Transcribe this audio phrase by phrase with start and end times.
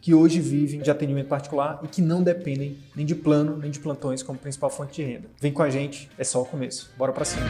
[0.00, 3.78] que hoje vivem de atendimento particular e que não dependem nem de plano nem de
[3.78, 5.28] plantões como principal fonte de renda.
[5.40, 6.90] Vem com a gente, é só o começo.
[6.96, 7.46] Bora para cima.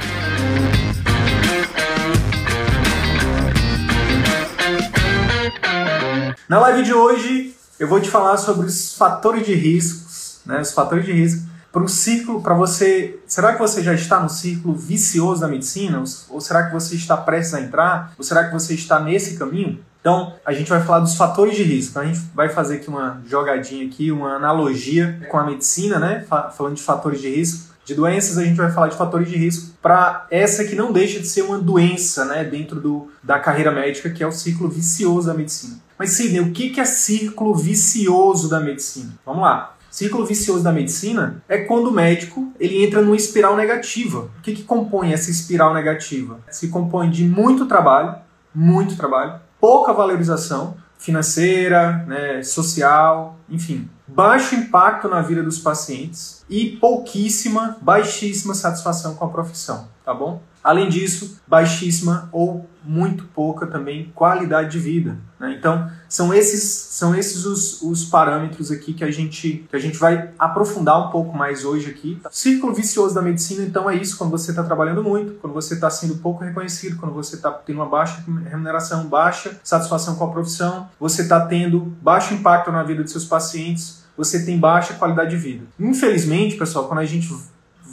[6.48, 10.60] Na live de hoje eu vou te falar sobre os fatores de riscos, né?
[10.60, 13.20] Os fatores de risco para o círculo, para você.
[13.26, 16.02] Será que você já está no círculo vicioso da medicina?
[16.28, 18.12] Ou será que você está prestes a entrar?
[18.18, 19.78] Ou será que você está nesse caminho?
[20.00, 21.98] Então, a gente vai falar dos fatores de risco.
[21.98, 26.24] A gente vai fazer aqui uma jogadinha aqui, uma analogia com a medicina, né?
[26.56, 27.70] Falando de fatores de risco.
[27.84, 31.18] De doenças, a gente vai falar de fatores de risco para essa que não deixa
[31.18, 32.44] de ser uma doença, né?
[32.44, 35.76] Dentro do, da carreira médica, que é o ciclo vicioso da medicina.
[35.98, 39.12] Mas, Sidney, o que é círculo vicioso da medicina?
[39.26, 39.76] Vamos lá.
[39.90, 44.30] Círculo vicioso da medicina é quando o médico ele entra numa espiral negativa.
[44.38, 46.38] O que, que compõe essa espiral negativa?
[46.48, 48.14] Se compõe de muito trabalho,
[48.54, 56.76] muito trabalho, pouca valorização financeira, né, social, enfim, baixo impacto na vida dos pacientes e
[56.76, 60.40] pouquíssima, baixíssima satisfação com a profissão, tá bom?
[60.62, 65.16] Além disso, baixíssima ou muito pouca também qualidade de vida.
[65.38, 65.56] Né?
[65.58, 69.98] Então, são esses, são esses os, os parâmetros aqui que a, gente, que a gente
[69.98, 72.20] vai aprofundar um pouco mais hoje aqui.
[72.30, 75.90] Círculo vicioso da medicina, então, é isso quando você está trabalhando muito, quando você está
[75.90, 80.88] sendo pouco reconhecido, quando você está tendo uma baixa remuneração, baixa satisfação com a profissão,
[80.98, 85.36] você está tendo baixo impacto na vida de seus pacientes, você tem baixa qualidade de
[85.36, 85.64] vida.
[85.78, 87.32] Infelizmente, pessoal, quando a gente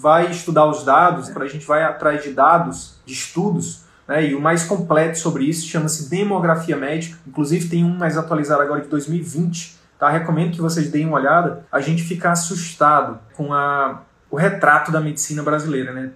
[0.02, 4.36] vai estudar os dados, quando a gente vai atrás de dados, de estudos, né, e
[4.36, 7.18] o mais completo sobre isso chama-se demografia médica.
[7.28, 9.76] Inclusive tem um mais atualizado agora de 2020.
[10.00, 10.10] Tá?
[10.10, 11.66] Recomendo que vocês deem uma olhada.
[11.72, 16.12] A gente fica assustado com a, o retrato da medicina brasileira, né?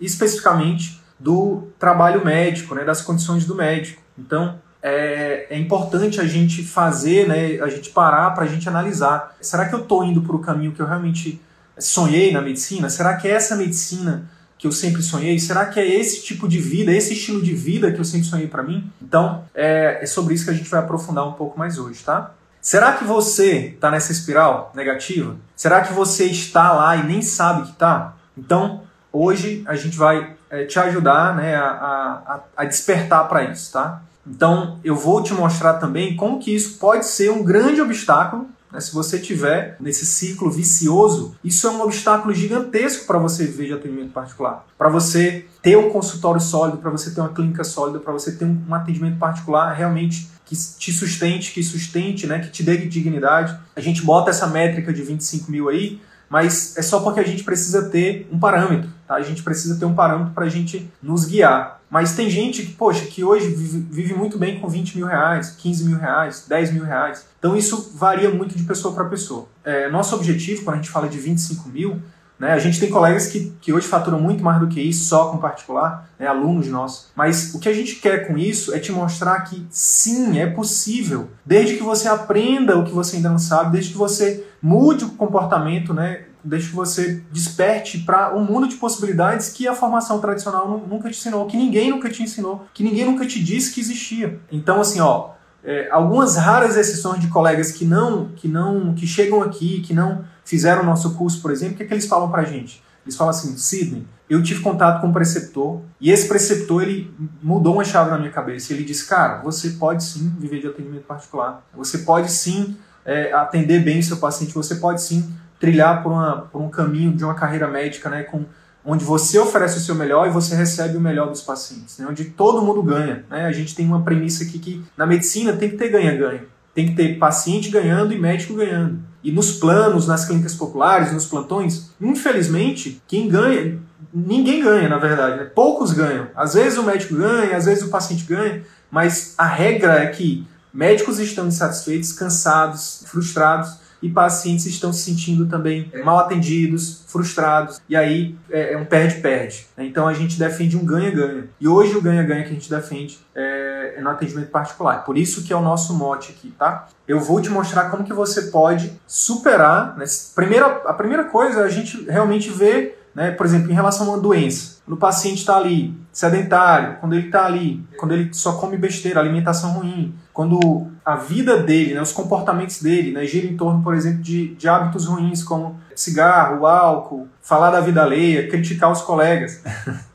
[0.00, 2.84] especificamente do trabalho médico, né?
[2.84, 4.02] das condições do médico.
[4.18, 9.34] Então, é, é, importante a gente fazer, né, a gente parar para a gente analisar.
[9.40, 11.40] Será que eu estou indo para o caminho que eu realmente
[11.78, 12.88] sonhei na medicina?
[12.88, 14.28] Será que é essa medicina
[14.58, 15.38] que eu sempre sonhei?
[15.38, 18.46] Será que é esse tipo de vida, esse estilo de vida que eu sempre sonhei
[18.46, 18.90] para mim?
[19.00, 22.32] Então, é, é, sobre isso que a gente vai aprofundar um pouco mais hoje, tá?
[22.60, 25.36] Será que você está nessa espiral negativa?
[25.54, 28.16] Será que você está lá e nem sabe que está?
[28.36, 28.82] Então,
[29.12, 34.02] hoje a gente vai é, te ajudar né, a, a, a despertar para isso, tá?
[34.26, 38.48] Então, eu vou te mostrar também como que isso pode ser um grande obstáculo?
[38.80, 43.72] Se você tiver nesse ciclo vicioso, isso é um obstáculo gigantesco para você viver de
[43.74, 44.66] atendimento particular.
[44.76, 48.44] Para você ter um consultório sólido, para você ter uma clínica sólida, para você ter
[48.44, 53.58] um atendimento particular realmente que te sustente, que sustente, né, que te dê dignidade.
[53.74, 57.44] A gente bota essa métrica de 25 mil aí, mas é só porque a gente
[57.44, 59.14] precisa ter um parâmetro, tá?
[59.14, 61.80] A gente precisa ter um parâmetro para a gente nos guiar.
[61.88, 65.50] Mas tem gente que, poxa, que hoje vive, vive, muito bem com 20 mil reais,
[65.50, 67.26] 15 mil reais, 10 mil reais.
[67.38, 69.46] Então isso varia muito de pessoa para pessoa.
[69.64, 72.02] É, nosso objetivo, quando a gente fala de 25 mil,
[72.38, 75.30] né, a gente tem colegas que, que hoje faturam muito mais do que isso, só
[75.30, 77.08] com particular, né, alunos nossos.
[77.14, 81.30] Mas o que a gente quer com isso é te mostrar que sim, é possível.
[81.44, 85.10] Desde que você aprenda o que você ainda não sabe, desde que você mude o
[85.10, 90.68] comportamento, né, desde que você desperte para um mundo de possibilidades que a formação tradicional
[90.88, 94.38] nunca te ensinou, que ninguém nunca te ensinou, que ninguém nunca te disse que existia.
[94.52, 95.30] Então, assim, ó,
[95.64, 100.24] é, algumas raras exceções de colegas que não, que não, que chegam aqui, que não
[100.46, 102.82] fizeram o nosso curso, por exemplo, o que, é que eles falam para a gente?
[103.04, 107.12] Eles falam assim, Sidney, eu tive contato com um preceptor e esse preceptor ele
[107.42, 108.72] mudou uma chave na minha cabeça.
[108.72, 113.84] Ele disse, cara, você pode sim viver de atendimento particular, você pode sim é, atender
[113.84, 117.34] bem o seu paciente, você pode sim trilhar por, uma, por um caminho de uma
[117.34, 118.44] carreira médica, né, com,
[118.84, 122.24] onde você oferece o seu melhor e você recebe o melhor dos pacientes, né, onde
[122.24, 123.24] todo mundo ganha.
[123.30, 123.46] Né?
[123.46, 126.44] A gente tem uma premissa aqui que na medicina tem que ter ganha-ganha.
[126.74, 128.98] Tem que ter paciente ganhando e médico ganhando.
[129.22, 133.78] E nos planos, nas clínicas populares, nos plantões, infelizmente, quem ganha,
[134.12, 135.38] ninguém ganha, na verdade.
[135.38, 135.44] Né?
[135.44, 136.28] Poucos ganham.
[136.34, 140.46] Às vezes o médico ganha, às vezes o paciente ganha, mas a regra é que
[140.72, 147.96] médicos estão insatisfeitos, cansados, frustrados, e pacientes estão se sentindo também mal atendidos, frustrados, e
[147.96, 149.66] aí é, é um perde-perde.
[149.76, 149.86] Né?
[149.86, 151.48] Então a gente defende um ganha-ganha.
[151.60, 155.04] E hoje o ganha-ganha que a gente defende é, é no atendimento particular.
[155.04, 156.88] Por isso que é o nosso mote aqui, tá?
[157.08, 159.96] Eu vou te mostrar como que você pode superar.
[159.96, 160.04] Né?
[160.34, 163.30] Primeira, a primeira coisa é a gente realmente ver né?
[163.30, 167.28] Por exemplo, em relação a uma doença, quando o paciente está ali sedentário, quando ele
[167.28, 172.12] está ali, quando ele só come besteira, alimentação ruim, quando a vida dele, né, os
[172.12, 177.26] comportamentos dele, né, gira em torno, por exemplo, de, de hábitos ruins como cigarro, álcool,
[177.40, 179.62] falar da vida alheia, criticar os colegas.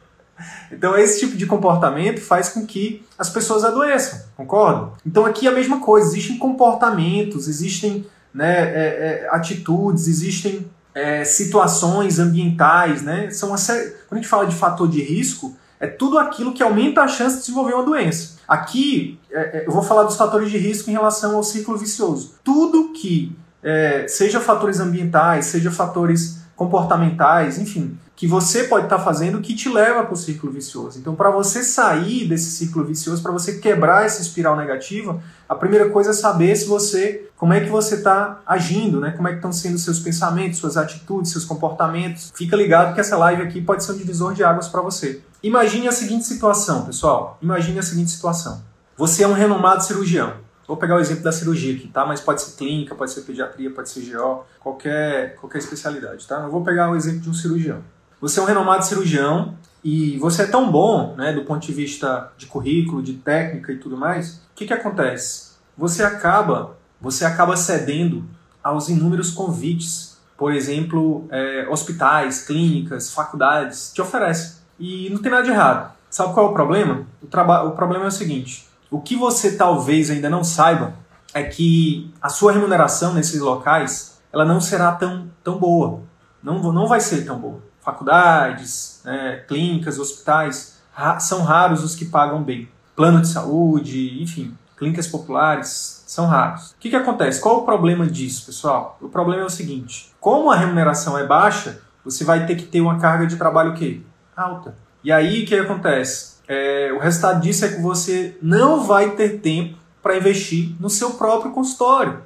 [0.72, 4.94] Então, esse tipo de comportamento faz com que as pessoas adoeçam, concorda?
[5.06, 10.66] Então, aqui é a mesma coisa: existem comportamentos, existem né, é, é, atitudes, existem
[10.96, 13.30] é, situações ambientais, né?
[13.30, 13.92] São série...
[14.08, 17.36] Quando a gente fala de fator de risco, é tudo aquilo que aumenta a chance
[17.36, 18.41] de desenvolver uma doença.
[18.52, 22.36] Aqui, é, é eu vou falar dos fatores de risco em relação ao ciclo vicioso.
[22.44, 23.34] Tudo que
[23.64, 29.56] é, seja fatores ambientais, seja fatores comportamentais, enfim, que você pode estar tá fazendo que
[29.56, 31.00] te leva para o ciclo vicioso.
[31.00, 35.90] Então, para você sair desse ciclo vicioso, para você quebrar essa espiral negativa, a primeira
[35.90, 39.12] coisa é saber se você, como é que você está agindo, né?
[39.12, 42.34] Como é que estão sendo seus pensamentos, suas atitudes, seus comportamentos.
[42.36, 45.22] Fica ligado que essa live aqui pode ser um divisor de águas para você.
[45.44, 47.40] Imagine a seguinte situação, pessoal.
[47.42, 48.62] Imagine a seguinte situação.
[48.96, 50.36] Você é um renomado cirurgião.
[50.68, 52.06] Vou pegar o exemplo da cirurgia aqui, tá?
[52.06, 56.42] Mas pode ser clínica, pode ser pediatria, pode ser GO, qualquer, qualquer especialidade, tá?
[56.42, 57.84] Eu vou pegar o exemplo de um cirurgião.
[58.22, 62.32] Você é um renomado cirurgião e você é tão bom, né, do ponto de vista
[62.38, 64.36] de currículo, de técnica e tudo mais.
[64.36, 65.54] O que, que acontece?
[65.76, 68.24] Você acaba, você acaba cedendo
[68.64, 70.20] aos inúmeros convites.
[70.38, 74.61] Por exemplo, é, hospitais, clínicas, faculdades te oferecem.
[74.82, 75.94] E não tem nada de errado.
[76.10, 77.06] Sabe qual é o problema?
[77.22, 80.94] O, o problema é o seguinte: o que você talvez ainda não saiba
[81.34, 86.02] é que a sua remuneração nesses locais ela não será tão, tão boa.
[86.44, 92.06] Não, não vai ser tão boa faculdades, né, clínicas, hospitais, ra são raros os que
[92.06, 92.70] pagam bem.
[92.96, 96.72] Plano de saúde, enfim, clínicas populares, são raros.
[96.72, 97.42] O que, que acontece?
[97.42, 98.98] Qual o problema disso, pessoal?
[99.02, 102.82] O problema é o seguinte: como a remuneração é baixa, você vai ter que ter
[102.82, 104.02] uma carga de trabalho o quê?
[104.36, 104.76] Alta.
[105.04, 106.36] E aí o que acontece?
[106.48, 111.12] É, o resultado disso é que você não vai ter tempo para investir no seu
[111.12, 112.22] próprio consultório.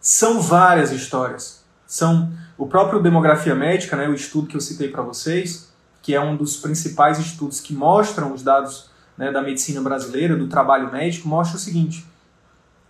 [0.00, 1.64] São várias histórias.
[1.86, 5.72] São o próprio Demografia Médica, né, o estudo que eu citei para vocês,
[6.02, 10.46] que é um dos principais estudos que mostram os dados né, da medicina brasileira, do
[10.46, 12.06] trabalho médico, mostra o seguinte: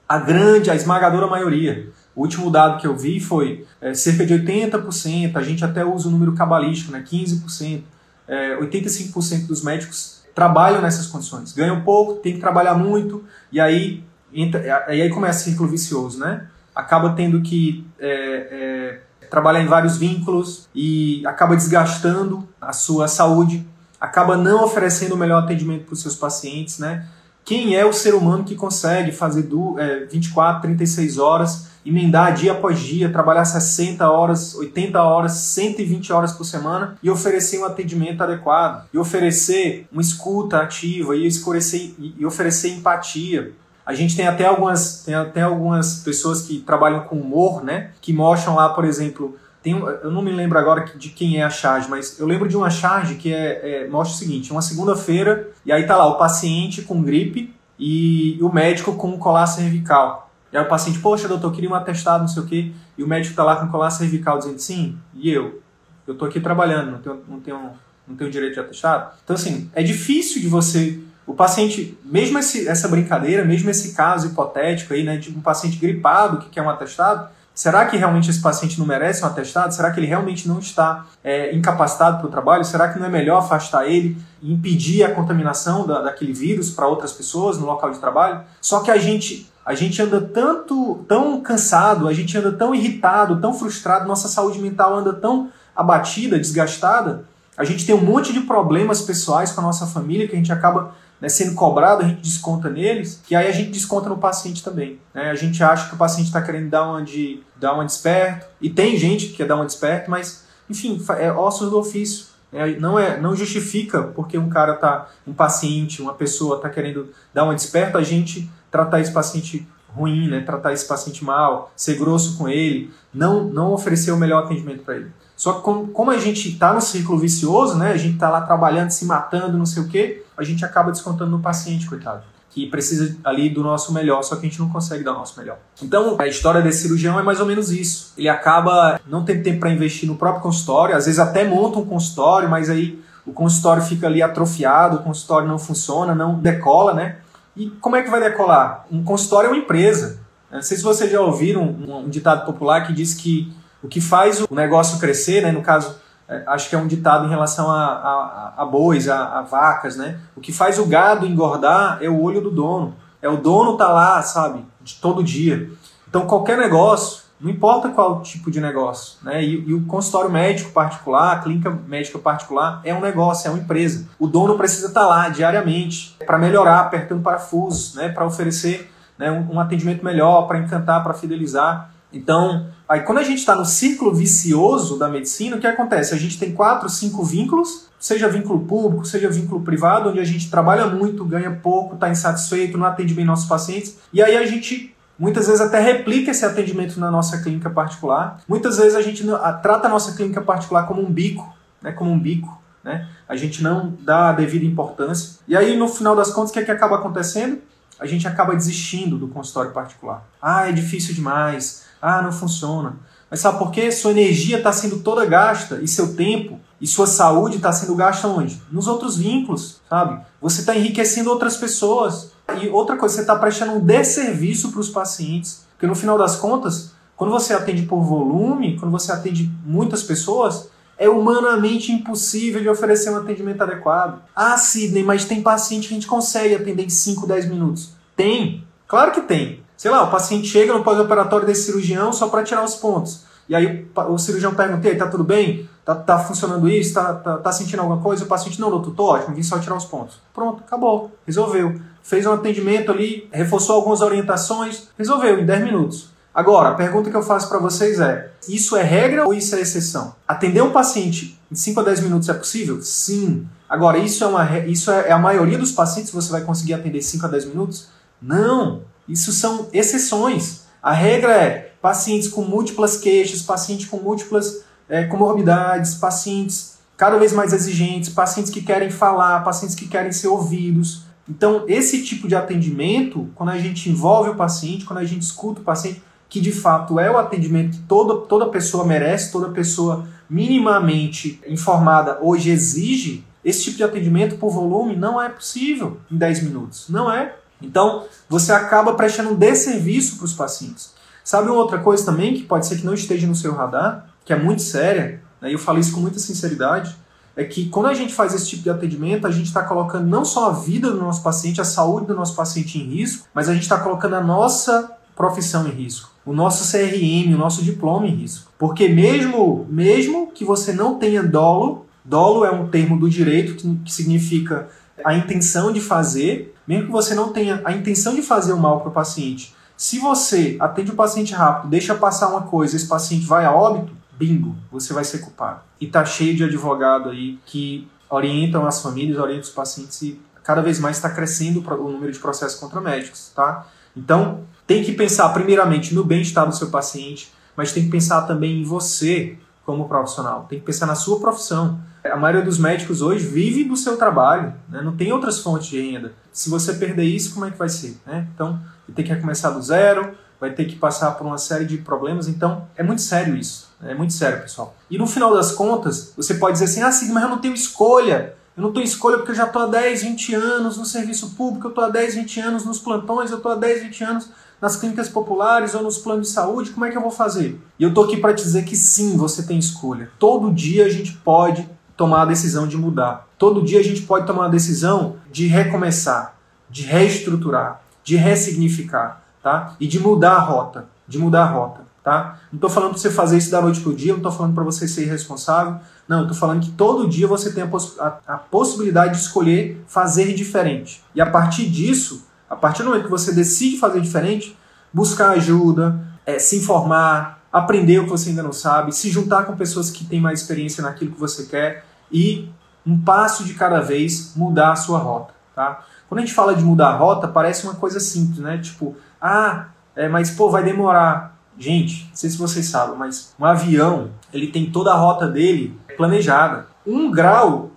[0.09, 4.35] a grande, a esmagadora maioria, o último dado que eu vi foi é, cerca de
[4.35, 7.83] 80%, a gente até usa o número cabalístico, né, 15%,
[8.29, 11.53] é, 85% dos médicos trabalham nessas condições.
[11.53, 14.61] Ganham pouco, tem que trabalhar muito, e aí, entra,
[14.95, 16.47] e aí começa o ciclo vicioso, né?
[16.75, 23.67] Acaba tendo que é, é trabalhar em vários vínculos e acaba desgastando a sua saúde,
[24.01, 27.07] acaba não oferecendo o melhor atendimento para os seus pacientes, né?
[27.45, 32.53] Quem é o ser humano que consegue fazer do, é, 24, 36 horas, emendar dia
[32.53, 38.23] após dia, trabalhar 60 horas, 80 horas, 120 horas por semana e oferecer um atendimento
[38.23, 43.53] adequado, e oferecer uma escuta ativa, e, escurecer, e oferecer empatia,
[43.87, 47.93] a gente tem até algumas, tem até algumas pessoas que trabalham com humor, né?
[48.01, 51.51] Que mostram lá, por exemplo, tem, eu não me lembro agora de quem é a
[51.51, 55.51] charge, mas eu lembro de uma charge que é, é mostra o seguinte: uma segunda-feira,
[55.65, 60.26] e aí tá lá o paciente com gripe e o médico com colar cervical.
[60.57, 62.73] Aí o paciente, poxa, doutor, queria um atestado, não sei o quê.
[62.97, 65.61] E o médico tá lá com colar cervical dizendo, sim, e eu?
[66.07, 67.71] Eu tô aqui trabalhando, não tenho, não tenho,
[68.07, 69.13] não tenho direito de atestado.
[69.25, 74.29] Então, assim, é difícil de você o paciente, mesmo esse, essa brincadeira, mesmo esse caso
[74.29, 78.41] hipotético aí, né, de um paciente gripado que quer um atestado, será que realmente esse
[78.41, 79.75] paciente não merece um atestado?
[79.75, 82.65] Será que ele realmente não está é, incapacitado para o trabalho?
[82.65, 86.87] Será que não é melhor afastar ele e impedir a contaminação da, daquele vírus para
[86.87, 88.43] outras pessoas no local de trabalho?
[88.61, 93.41] Só que a gente a gente anda tanto, tão cansado, a gente anda tão irritado,
[93.41, 97.25] tão frustrado, nossa saúde mental anda tão abatida, desgastada,
[97.57, 100.53] a gente tem um monte de problemas pessoais com a nossa família que a gente
[100.53, 104.63] acaba né, sendo cobrado, a gente desconta neles, que aí a gente desconta no paciente
[104.63, 105.01] também.
[105.13, 105.31] Né?
[105.31, 108.71] A gente acha que o paciente está querendo dar uma, de, dar uma desperto, e
[108.71, 112.27] tem gente que quer dar uma desperto, mas, enfim, é ossos do ofício.
[112.53, 112.77] Né?
[112.79, 117.45] Não, é, não justifica porque um cara tá, um paciente, uma pessoa está querendo dar
[117.45, 120.41] uma desperto, a gente tratar esse paciente ruim, né?
[120.41, 124.97] tratar esse paciente mal, ser grosso com ele, não, não oferecer o melhor atendimento para
[124.97, 125.11] ele.
[125.35, 127.93] Só que como, como a gente está no círculo vicioso, né?
[127.93, 131.31] A gente está lá trabalhando, se matando, não sei o quê, a gente acaba descontando
[131.31, 132.23] no paciente, coitado.
[132.51, 135.39] que precisa ali do nosso melhor, só que a gente não consegue dar o nosso
[135.39, 135.59] melhor.
[135.83, 138.15] Então, a história desse cirurgião é mais ou menos isso.
[138.17, 141.85] Ele acaba não tendo tempo para investir no próprio consultório, às vezes até monta um
[141.85, 147.17] consultório, mas aí o consultório fica ali atrofiado, o consultório não funciona, não decola, né?
[147.57, 148.85] E como é que vai decolar?
[148.93, 150.21] Um consultório é uma empresa.
[150.51, 154.01] Não sei se vocês já ouviram um, um ditado popular que diz que o que
[154.01, 155.97] faz o negócio crescer, né, no caso,
[156.29, 159.97] é, acho que é um ditado em relação a, a, a bois, a, a, vacas,
[159.97, 160.19] né?
[160.37, 162.95] O que faz o gado engordar é o olho do dono.
[163.23, 165.71] É o dono tá lá, sabe, de todo dia.
[166.09, 169.45] Então qualquer negócio, não importa qual tipo de negócio, né?
[169.45, 173.59] E, e, o consultório médico particular, a clínica médica particular é um negócio, é uma
[173.59, 174.09] empresa.
[174.19, 178.09] O dono precisa estar lá diariamente para melhorar, apertando parafusos, né?
[178.09, 181.91] Para oferecer né, um, um atendimento melhor, para encantar, para fidelizar.
[182.13, 186.15] Então, aí quando a gente está no círculo vicioso da medicina, o que acontece?
[186.15, 190.51] A gente tem quatro, cinco vínculos, seja vínculo público, seja vínculo privado, onde a gente
[190.51, 194.96] trabalha muito, ganha pouco, está insatisfeito, não atende bem nossos pacientes, e aí a gente
[195.19, 198.41] muitas vezes até replica esse atendimento na nossa clínica particular.
[198.49, 199.25] Muitas vezes a gente
[199.63, 202.61] trata a nossa clínica particular como um bico, né, como um bico.
[202.85, 203.09] Né?
[203.29, 205.41] A gente não dá a devida importância.
[205.49, 207.59] E aí, no final das contas, o que, é que acaba acontecendo?
[207.99, 210.23] A gente acaba desistindo do consultório particular.
[210.41, 212.97] Ah, é difícil demais ah, não funciona.
[213.31, 213.91] Mas sabe por quê?
[213.91, 218.29] Sua energia está sendo toda gasta e seu tempo e sua saúde está sendo gasta
[218.29, 218.63] onde?
[218.71, 220.25] Nos outros vínculos, sabe?
[220.41, 222.31] Você está enriquecendo outras pessoas.
[222.61, 225.67] E outra coisa, você está prestando um desserviço para os pacientes.
[225.73, 230.69] Porque no final das contas, quando você atende por volume, quando você atende muitas pessoas,
[230.99, 234.23] é humanamente impossível de oferecer um atendimento adequado.
[234.35, 237.91] Ah, Sidney, mas tem paciente que a gente consegue atender em 5, 10 minutos.
[238.15, 238.65] Tem.
[238.89, 239.63] Claro que tem.
[239.77, 243.25] Sei lá, o paciente chega no pós-operatório desse cirurgião só para tirar os pontos.
[243.49, 245.69] E aí o cirurgião pergunta, tá tudo bem?
[245.85, 246.95] Tá, tá funcionando isso?
[246.95, 248.25] Tá, tá, tá, sentindo alguma coisa?
[248.25, 250.19] O paciente, não, doutor, tô ótimo, vim só tirar os pontos.
[250.35, 251.79] Pronto, acabou, resolveu.
[252.07, 256.11] Fez um atendimento ali, reforçou algumas orientações, resolveu em 10 minutos.
[256.33, 259.61] Agora, a pergunta que eu faço para vocês é: isso é regra ou isso é
[259.61, 260.15] exceção?
[260.29, 262.81] Atender um paciente em 5 a 10 minutos é possível?
[262.81, 263.49] Sim.
[263.69, 267.03] Agora, isso é, uma, isso é, é a maioria dos pacientes você vai conseguir atender
[267.03, 267.89] 5 a 10 minutos?
[268.23, 268.83] Não.
[269.09, 270.61] Isso são exceções.
[270.81, 277.33] A regra é pacientes com múltiplas queixas, pacientes com múltiplas é, comorbidades, pacientes cada vez
[277.33, 281.06] mais exigentes, pacientes que querem falar, pacientes que querem ser ouvidos.
[281.29, 285.61] Então, esse tipo de atendimento, quando a gente envolve o paciente, quando a gente escuta
[285.61, 290.07] o paciente, que de fato é o atendimento que toda, toda pessoa merece, toda pessoa
[290.29, 296.43] minimamente informada hoje exige, esse tipo de atendimento por volume não é possível em 10
[296.43, 296.87] minutos.
[296.89, 297.37] Não é.
[297.63, 300.95] Então, você acaba prestando um desserviço para os pacientes.
[301.23, 304.33] Sabe uma outra coisa também que pode ser que não esteja no seu radar, que
[304.33, 306.97] é muito séria, né, eu falo isso com muita sinceridade,
[307.37, 310.25] é que quando a gente faz esse tipo de atendimento, a gente está colocando não
[310.25, 313.53] só a vida do nosso paciente, a saúde do nosso paciente em risco, mas a
[313.53, 318.15] gente está colocando a nossa profissão em risco, o nosso CRM, o nosso diploma em
[318.15, 318.51] risco.
[318.59, 323.77] Porque mesmo, mesmo que você não tenha dolo, dolo é um termo do direito que,
[323.85, 324.69] que significa
[325.05, 328.81] a intenção de fazer, mesmo que você não tenha a intenção de fazer o mal
[328.81, 333.27] para o paciente, se você atende o paciente rápido, deixa passar uma coisa, esse paciente
[333.27, 335.61] vai a óbito, bingo, você vai ser culpado.
[335.81, 340.63] E tá cheio de advogado aí que orientam as famílias, orientam os pacientes e cada
[340.63, 343.67] vez mais está crescendo o número de processos contra médicos, tá?
[343.97, 348.61] Então, tem que pensar primeiramente no bem-estar do seu paciente, mas tem que pensar também
[348.61, 350.47] em você como profissional.
[350.49, 351.81] Tem que pensar na sua profissão.
[352.05, 354.81] A maioria dos médicos hoje vive do seu trabalho, né?
[354.83, 356.13] não tem outras fontes de renda.
[356.31, 357.99] Se você perder isso, como é que vai ser?
[358.07, 358.29] Né?
[358.33, 358.61] Então,
[358.95, 362.29] ter que recomeçar do zero, vai ter que passar por uma série de problemas.
[362.29, 363.66] Então, é muito sério isso.
[363.83, 364.75] É muito sério, pessoal.
[364.91, 367.55] E no final das contas, você pode dizer assim: ah, sim, mas eu não tenho
[367.55, 368.35] escolha.
[368.57, 371.67] Eu não tenho escolha porque eu já estou há 10, 20 anos no serviço público,
[371.67, 374.31] eu estou há 10, 20 anos nos plantões, eu estou há 10, 20 anos
[374.61, 377.61] nas clínicas populares ou nos planos de saúde, como é que eu vou fazer?
[377.79, 380.11] E eu tô aqui para te dizer que sim, você tem escolha.
[380.19, 383.29] Todo dia a gente pode tomar a decisão de mudar.
[383.39, 386.37] Todo dia a gente pode tomar a decisão de recomeçar,
[386.71, 389.75] de reestruturar, de ressignificar, tá?
[389.79, 392.39] E de mudar a rota, de mudar a rota, tá?
[392.53, 394.63] Não estou falando para você fazer isso da noite pro dia, não estou falando para
[394.63, 398.37] você ser irresponsável, não, tô falando que todo dia você tem a, poss a, a
[398.37, 401.03] possibilidade de escolher fazer diferente.
[401.17, 404.57] E a partir disso, a partir do momento que você decide fazer diferente,
[404.93, 409.57] buscar ajuda, é, se informar, aprender o que você ainda não sabe, se juntar com
[409.57, 412.49] pessoas que têm mais experiência naquilo que você quer e
[412.87, 415.85] um passo de cada vez mudar a sua rota, tá?
[416.09, 418.59] Quando a gente fala de mudar a rota, parece uma coisa simples, né?
[418.59, 421.36] Tipo, ah, é, mas pô, vai demorar.
[421.59, 425.79] Gente, não sei se vocês sabem, mas um avião, ele tem toda a rota dele
[425.97, 426.67] planejada.
[426.87, 427.71] Um grau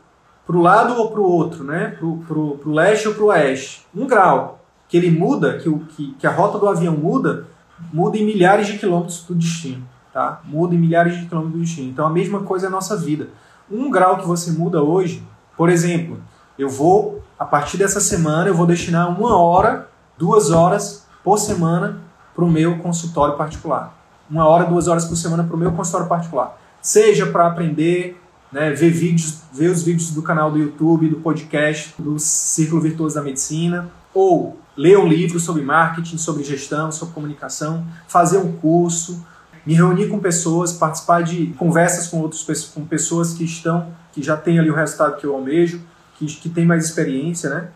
[0.45, 1.95] para lado ou para o outro, né?
[1.97, 2.07] Para
[2.37, 3.85] o leste ou para o oeste.
[3.95, 7.45] Um grau que ele muda, que, o, que, que a rota do avião muda,
[7.93, 9.87] muda em milhares de quilômetros do destino.
[10.11, 10.41] Tá?
[10.43, 11.89] Muda em milhares de quilômetros do destino.
[11.89, 13.29] Então a mesma coisa é a nossa vida.
[13.71, 15.23] Um grau que você muda hoje,
[15.55, 16.19] por exemplo,
[16.57, 22.08] eu vou, a partir dessa semana, eu vou destinar uma hora, duas horas por semana
[22.39, 23.93] para o meu consultório particular.
[24.29, 26.57] Uma hora, duas horas por semana para o meu consultório particular.
[26.81, 28.17] Seja para aprender,
[28.49, 33.15] né, ver vídeos, ver os vídeos do canal do YouTube, do podcast, do Círculo Virtuoso
[33.15, 39.21] da Medicina, ou ler um livro sobre marketing, sobre gestão, sobre comunicação, fazer um curso,
[39.65, 44.37] me reunir com pessoas, participar de conversas com outras com pessoas que estão, que já
[44.37, 45.81] têm ali o resultado que eu almejo,
[46.17, 47.67] que, que têm mais experiência, né?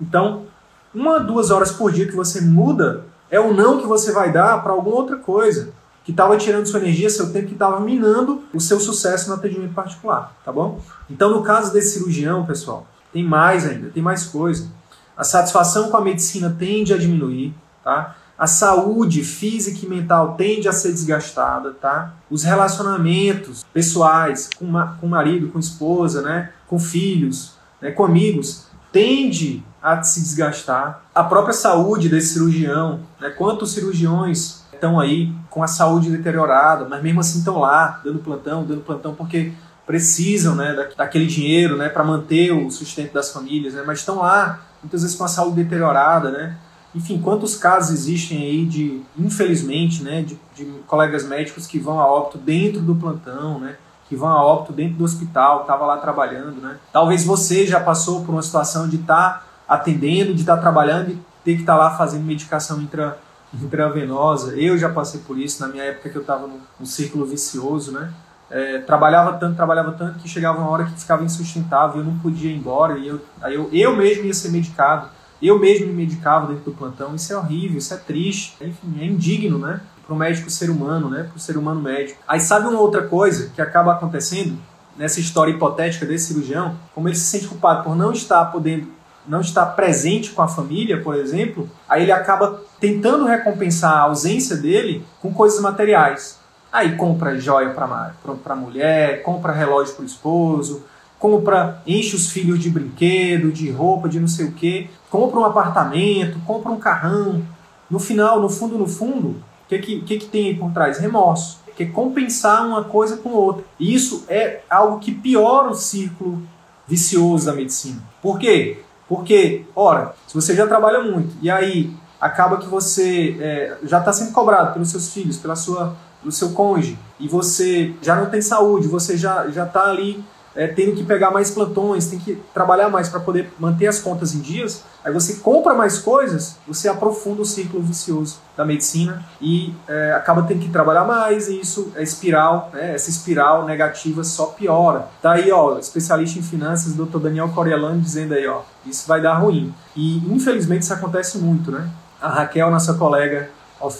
[0.00, 0.46] Então,
[0.92, 4.62] uma, duas horas por dia que você muda é o não que você vai dar
[4.62, 5.70] para alguma outra coisa
[6.04, 9.74] que estava tirando sua energia, seu tempo, que estava minando o seu sucesso no atendimento
[9.74, 10.80] particular, tá bom?
[11.10, 14.70] Então, no caso desse cirurgião, pessoal, tem mais ainda, tem mais coisa.
[15.14, 17.54] A satisfação com a medicina tende a diminuir,
[17.84, 18.16] tá?
[18.38, 22.14] A saúde física e mental tende a ser desgastada, tá?
[22.30, 26.52] Os relacionamentos pessoais com, com o marido, com esposa, né?
[26.66, 27.90] Com filhos, né?
[27.90, 31.02] com amigos, tende a se desgastar.
[31.14, 33.30] A própria saúde desse cirurgião, né?
[33.30, 38.64] Quantos cirurgiões estão aí com a saúde deteriorada, mas mesmo assim estão lá, dando plantão,
[38.64, 39.52] dando plantão, porque
[39.86, 44.60] precisam né, daquele dinheiro né, para manter o sustento das famílias, né, mas estão lá
[44.82, 46.56] muitas vezes com a saúde deteriorada, né?
[46.94, 52.06] Enfim, quantos casos existem aí de, infelizmente, né, de, de colegas médicos que vão a
[52.06, 53.76] óbito dentro do plantão, né?
[54.08, 56.76] Que vão a óbito dentro do hospital, estava lá trabalhando, né?
[56.92, 61.10] Talvez você já passou por uma situação de estar tá atendendo, de estar tá trabalhando
[61.10, 63.18] e ter que estar tá lá fazendo medicação intra,
[63.52, 64.56] intravenosa.
[64.56, 66.48] Eu já passei por isso na minha época que eu estava
[66.78, 68.12] num círculo vicioso, né?
[68.50, 72.50] É, trabalhava tanto, trabalhava tanto que chegava uma hora que ficava insustentável, eu não podia
[72.50, 75.10] ir embora, e eu, aí eu, eu mesmo ia ser medicado,
[75.40, 79.04] eu mesmo me medicava dentro do plantão, isso é horrível, isso é triste, enfim, é
[79.04, 79.80] indigno, né?
[80.04, 81.24] Para o médico ser humano, né?
[81.24, 82.18] Para o ser humano médico.
[82.26, 84.58] Aí sabe uma outra coisa que acaba acontecendo
[84.96, 86.74] nessa história hipotética desse cirurgião?
[86.94, 88.88] Como ele se sente culpado por não estar podendo,
[89.28, 94.56] não estar presente com a família, por exemplo, aí ele acaba tentando recompensar a ausência
[94.56, 96.38] dele com coisas materiais.
[96.72, 98.12] Aí compra joia para
[98.46, 100.84] a mulher, compra relógio para o esposo,
[101.18, 105.44] compra, enche os filhos de brinquedo, de roupa, de não sei o que, compra um
[105.44, 107.42] apartamento, compra um carrão.
[107.90, 110.98] No final, no fundo, no fundo, o que, que, que, que tem aí por trás?
[110.98, 111.60] Remorso.
[111.74, 113.64] Que é compensar uma coisa com outra.
[113.78, 116.42] E isso é algo que piora o círculo
[116.86, 118.02] vicioso da medicina.
[118.20, 118.82] Por quê?
[119.08, 124.12] Porque, ora, se você já trabalha muito e aí acaba que você é, já está
[124.12, 128.42] sendo cobrado pelos seus filhos, pela sua do seu cônjuge e você já não tem
[128.42, 130.22] saúde, você já está ali
[130.54, 134.34] é, tendo que pegar mais plantões, tem que trabalhar mais para poder manter as contas
[134.34, 139.74] em dias, aí você compra mais coisas, você aprofunda o círculo vicioso da medicina e
[139.86, 144.46] é, acaba tendo que trabalhar mais e isso é espiral, né, essa espiral negativa só
[144.46, 145.06] piora.
[145.22, 147.18] Tá aí, ó, especialista em finanças, Dr.
[147.18, 149.72] Daniel Corielano dizendo aí, ó, isso vai dar ruim.
[149.94, 151.88] E infelizmente isso acontece muito, né?
[152.20, 153.50] A Raquel, nossa colega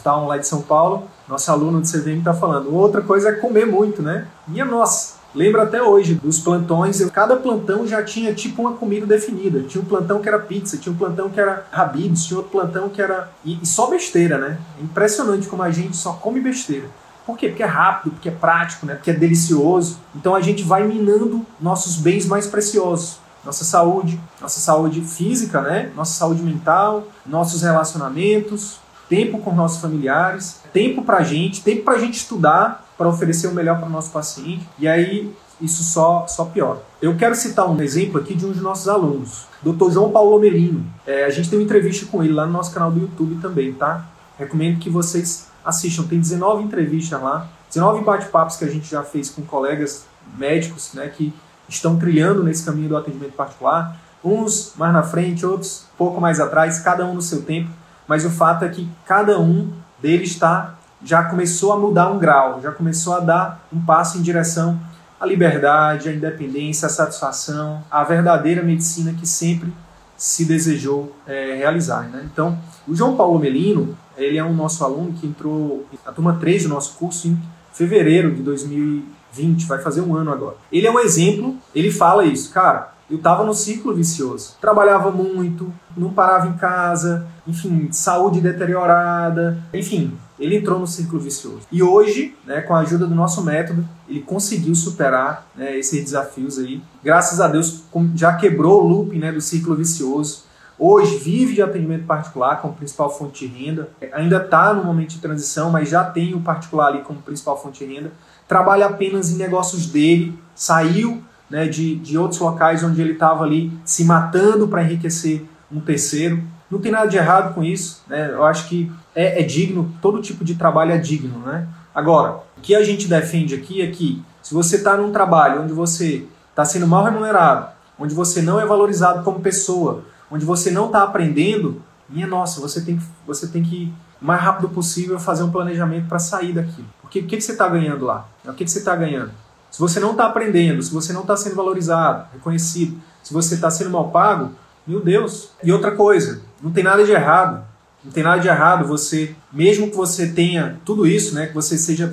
[0.02, 2.74] Town lá de São Paulo, nosso aluno de CVM está falando.
[2.74, 4.26] Outra coisa é comer muito, né?
[4.46, 9.06] Minha nossa, lembro até hoje dos plantões, eu, cada plantão já tinha tipo uma comida
[9.06, 9.62] definida.
[9.62, 12.88] Tinha um plantão que era pizza, tinha um plantão que era Habibs, tinha outro plantão
[12.88, 13.30] que era.
[13.44, 14.58] E, e só besteira, né?
[14.78, 16.86] É impressionante como a gente só come besteira.
[17.28, 17.48] Por quê?
[17.48, 18.94] Porque é rápido, porque é prático, né?
[18.94, 19.98] porque é delicioso.
[20.16, 23.18] Então a gente vai minando nossos bens mais preciosos.
[23.44, 25.92] Nossa saúde, nossa saúde física, né?
[25.94, 31.96] Nossa saúde mental, nossos relacionamentos, tempo com nossos familiares, tempo para a gente, tempo para
[31.96, 34.68] a gente estudar, para oferecer o melhor para o nosso paciente.
[34.78, 36.82] E aí isso só, só piora.
[37.00, 39.90] Eu quero citar um exemplo aqui de um dos nossos alunos, Dr.
[39.90, 40.84] João Paulo Melino.
[41.06, 43.72] É, a gente tem uma entrevista com ele lá no nosso canal do YouTube também,
[43.72, 44.04] tá?
[44.38, 46.04] Recomendo que vocês assistam.
[46.04, 50.04] Tem 19 entrevistas lá, 19 bate-papos que a gente já fez com colegas
[50.36, 51.32] médicos, né, que
[51.68, 53.96] estão trilhando nesse caminho do atendimento particular.
[54.22, 57.70] Uns mais na frente, outros pouco mais atrás, cada um no seu tempo
[58.08, 62.60] mas o fato é que cada um deles está já começou a mudar um grau,
[62.60, 64.78] já começou a dar um passo em direção
[65.20, 69.72] à liberdade, à independência, à satisfação, à verdadeira medicina que sempre
[70.16, 72.08] se desejou é, realizar.
[72.08, 72.28] Né?
[72.32, 76.64] Então, o João Paulo Melino, ele é um nosso aluno que entrou na turma 3
[76.64, 77.38] do nosso curso em
[77.72, 80.56] fevereiro de 2020, vai fazer um ano agora.
[80.72, 84.56] Ele é um exemplo, ele fala isso, cara, eu estava no ciclo vicioso.
[84.60, 91.62] Trabalhava muito, não parava em casa, enfim, saúde deteriorada, enfim, ele entrou no ciclo vicioso.
[91.70, 96.58] E hoje, né, com a ajuda do nosso método, ele conseguiu superar né, esses desafios
[96.58, 96.80] aí.
[97.02, 97.82] Graças a Deus,
[98.14, 100.44] já quebrou o loop né, do ciclo vicioso.
[100.78, 105.18] hoje vive de atendimento particular como principal fonte de renda, ainda está no momento de
[105.18, 108.12] transição, mas já tem o particular ali como principal fonte de renda,
[108.46, 113.72] trabalha apenas em negócios dele, saiu né, de, de outros locais onde ele estava ali
[113.84, 116.42] se matando para enriquecer um terceiro.
[116.70, 118.30] Não tem nada de errado com isso, né?
[118.30, 121.40] eu acho que é, é digno, todo tipo de trabalho é digno.
[121.40, 121.66] Né?
[121.92, 125.72] Agora, o que a gente defende aqui é que se você está num trabalho onde
[125.72, 127.66] você está sendo mal remunerado,
[127.98, 132.80] onde você não é valorizado como pessoa, onde você não está aprendendo, minha nossa, você
[132.80, 136.86] tem, você tem que, o mais rápido possível, fazer um planejamento para sair daquilo.
[137.02, 138.28] Porque o que, que você está ganhando lá?
[138.44, 139.32] O que, que você está ganhando?
[139.68, 143.68] Se você não está aprendendo, se você não está sendo valorizado, reconhecido, se você está
[143.68, 144.52] sendo mal pago,
[144.86, 145.50] meu Deus.
[145.60, 147.67] E outra coisa, não tem nada de errado.
[148.04, 151.76] Não tem nada de errado você, mesmo que você tenha tudo isso, né, que você
[151.76, 152.12] seja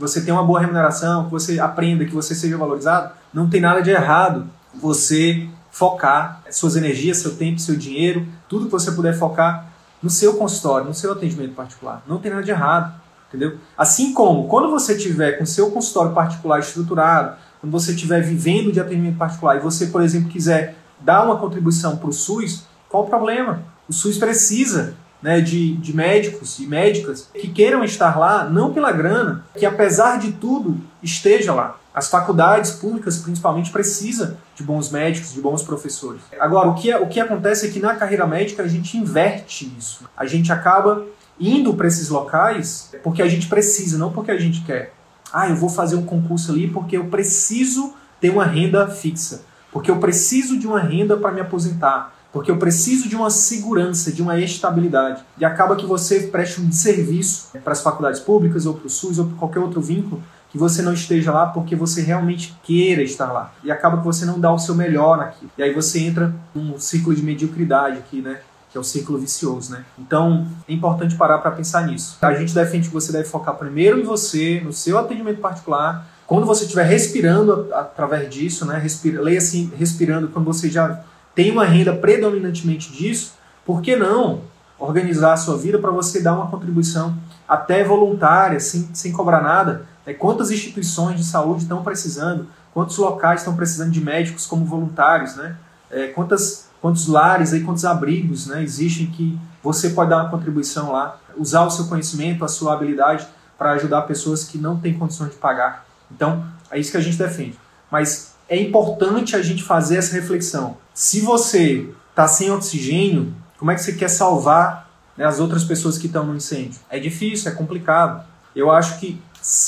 [0.00, 3.82] você tenha uma boa remuneração, que você aprenda, que você seja valorizado, não tem nada
[3.82, 9.66] de errado você focar suas energias, seu tempo, seu dinheiro, tudo que você puder focar
[10.02, 12.02] no seu consultório, no seu atendimento particular.
[12.06, 13.58] Não tem nada de errado, entendeu?
[13.76, 18.80] Assim como quando você tiver com seu consultório particular estruturado, quando você estiver vivendo de
[18.80, 23.06] atendimento particular e você, por exemplo, quiser dar uma contribuição para o SUS, qual o
[23.06, 23.62] problema?
[23.86, 28.92] O SUS precisa né, de, de médicos e médicas que queiram estar lá, não pela
[28.92, 31.78] grana, que apesar de tudo esteja lá.
[31.92, 36.20] As faculdades públicas, principalmente, precisam de bons médicos, de bons professores.
[36.38, 39.70] Agora, o que, é, o que acontece é que na carreira médica a gente inverte
[39.76, 40.04] isso.
[40.16, 41.04] A gente acaba
[41.38, 44.92] indo para esses locais porque a gente precisa, não porque a gente quer.
[45.32, 49.42] Ah, eu vou fazer um concurso ali porque eu preciso ter uma renda fixa.
[49.72, 54.12] Porque eu preciso de uma renda para me aposentar porque eu preciso de uma segurança,
[54.12, 55.22] de uma estabilidade.
[55.38, 59.18] E acaba que você preste um serviço para as faculdades públicas ou para o SUS
[59.18, 63.32] ou para qualquer outro vínculo que você não esteja lá porque você realmente queira estar
[63.32, 63.52] lá.
[63.62, 65.50] E acaba que você não dá o seu melhor naquilo.
[65.56, 68.40] E aí você entra num ciclo de mediocridade aqui, né?
[68.70, 69.84] Que é o ciclo vicioso, né?
[69.98, 72.18] Então, é importante parar para pensar nisso.
[72.20, 76.06] A gente defende que você deve focar primeiro em você, no seu atendimento particular.
[76.26, 78.78] Quando você estiver respirando através disso, né?
[78.78, 81.00] Respira, leia assim, respirando, quando você já
[81.34, 84.42] tem uma renda predominantemente disso, por que não
[84.78, 87.16] organizar a sua vida para você dar uma contribuição
[87.46, 89.86] até voluntária, sem, sem cobrar nada?
[90.06, 92.46] É, quantas instituições de saúde estão precisando?
[92.72, 95.36] Quantos locais estão precisando de médicos como voluntários?
[95.36, 95.56] Né?
[95.90, 100.90] É, quantas, quantos lares, aí, quantos abrigos né, existem que você pode dar uma contribuição
[100.90, 103.26] lá, usar o seu conhecimento, a sua habilidade
[103.58, 105.84] para ajudar pessoas que não têm condições de pagar.
[106.10, 107.58] Então, é isso que a gente defende.
[107.90, 110.76] Mas é importante a gente fazer essa reflexão.
[110.92, 115.96] Se você está sem oxigênio, como é que você quer salvar né, as outras pessoas
[115.96, 116.80] que estão no incêndio?
[116.90, 118.26] É difícil, é complicado.
[118.54, 119.22] Eu acho que,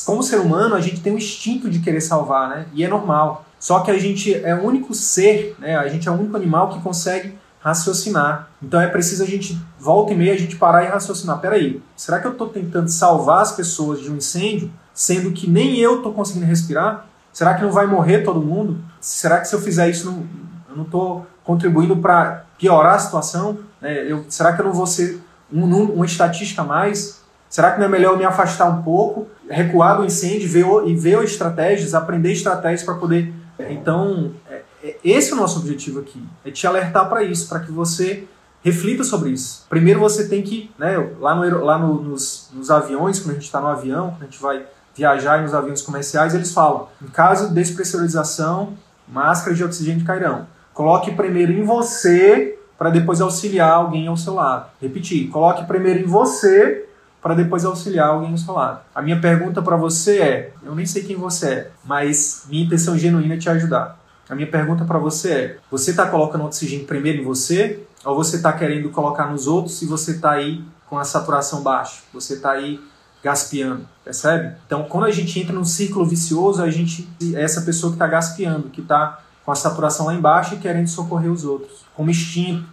[0.05, 2.67] como ser humano, a gente tem um instinto de querer salvar, né?
[2.75, 3.45] E é normal.
[3.57, 5.77] Só que a gente é o único ser, né?
[5.77, 8.51] A gente é o único animal que consegue raciocinar.
[8.61, 11.39] Então é preciso a gente, volta e meia, a gente parar e raciocinar.
[11.39, 15.79] Peraí, será que eu estou tentando salvar as pessoas de um incêndio, sendo que nem
[15.79, 17.12] eu estou conseguindo respirar?
[17.33, 18.79] Será que não vai morrer todo mundo?
[19.01, 20.27] Será que se eu fizer isso, não,
[20.69, 23.59] eu não estou contribuindo para piorar a situação?
[23.81, 25.21] É, eu, será que eu não vou ser
[25.53, 27.23] um, uma estatística a mais?
[27.49, 30.97] Será que não é melhor eu me afastar um pouco, recuar do incêndio ver, e
[30.97, 33.33] ver estratégias, aprender estratégias para poder.
[33.59, 37.61] Então, é, é, esse é o nosso objetivo aqui: é te alertar para isso, para
[37.61, 38.25] que você
[38.63, 39.67] reflita sobre isso.
[39.69, 43.45] Primeiro você tem que, né, lá, no, lá no, nos, nos aviões, quando a gente
[43.45, 47.49] está no avião, quando a gente vai viajar nos aviões comerciais, eles falam: em caso
[47.49, 48.75] de despressurização,
[49.09, 50.47] máscaras de oxigênio cairão.
[50.75, 54.67] Coloque primeiro em você para depois auxiliar alguém ao seu lado.
[54.81, 56.87] Repetir: coloque primeiro em você
[57.23, 58.81] para depois auxiliar alguém ao seu lado.
[58.95, 62.99] A minha pergunta para você é: eu nem sei quem você é, mas minha intenção
[62.99, 64.01] genuína é te ajudar.
[64.29, 68.37] A minha pergunta para você é: você está colocando oxigênio primeiro em você ou você
[68.37, 72.03] está querendo colocar nos outros e você está aí com a saturação baixa?
[72.13, 72.81] Você está aí
[73.23, 74.57] gaspiando, percebe?
[74.67, 78.07] Então, quando a gente entra num círculo vicioso, a gente é essa pessoa que está
[78.07, 82.65] gaspiando, que está com a saturação lá embaixo e querendo socorrer os outros, como instinto,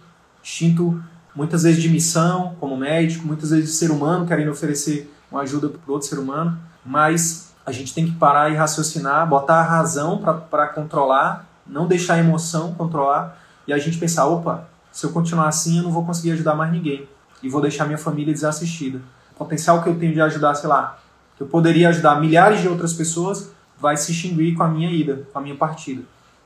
[0.42, 1.02] instinto
[1.34, 5.68] muitas vezes de missão, como médico, muitas vezes de ser humano querendo oferecer uma ajuda
[5.68, 10.18] para outro ser humano, mas a gente tem que parar e raciocinar, botar a razão
[10.50, 13.38] para controlar, não deixar a emoção controlar.
[13.66, 16.72] E a gente pensar, opa, se eu continuar assim eu não vou conseguir ajudar mais
[16.72, 17.08] ninguém.
[17.42, 19.00] E vou deixar minha família desassistida
[19.40, 20.98] potencial que eu tenho de ajudar, sei lá,
[21.34, 25.26] que eu poderia ajudar milhares de outras pessoas, vai se extinguir com a minha ida,
[25.32, 26.02] com a minha partida.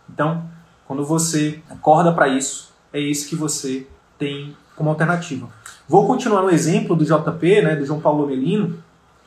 [0.08, 0.44] Então,
[0.86, 3.84] quando você acorda para isso, é isso que você
[4.16, 5.48] tem como alternativa.
[5.88, 8.78] Vou continuar no exemplo do JP, né, do João Paulo Melino,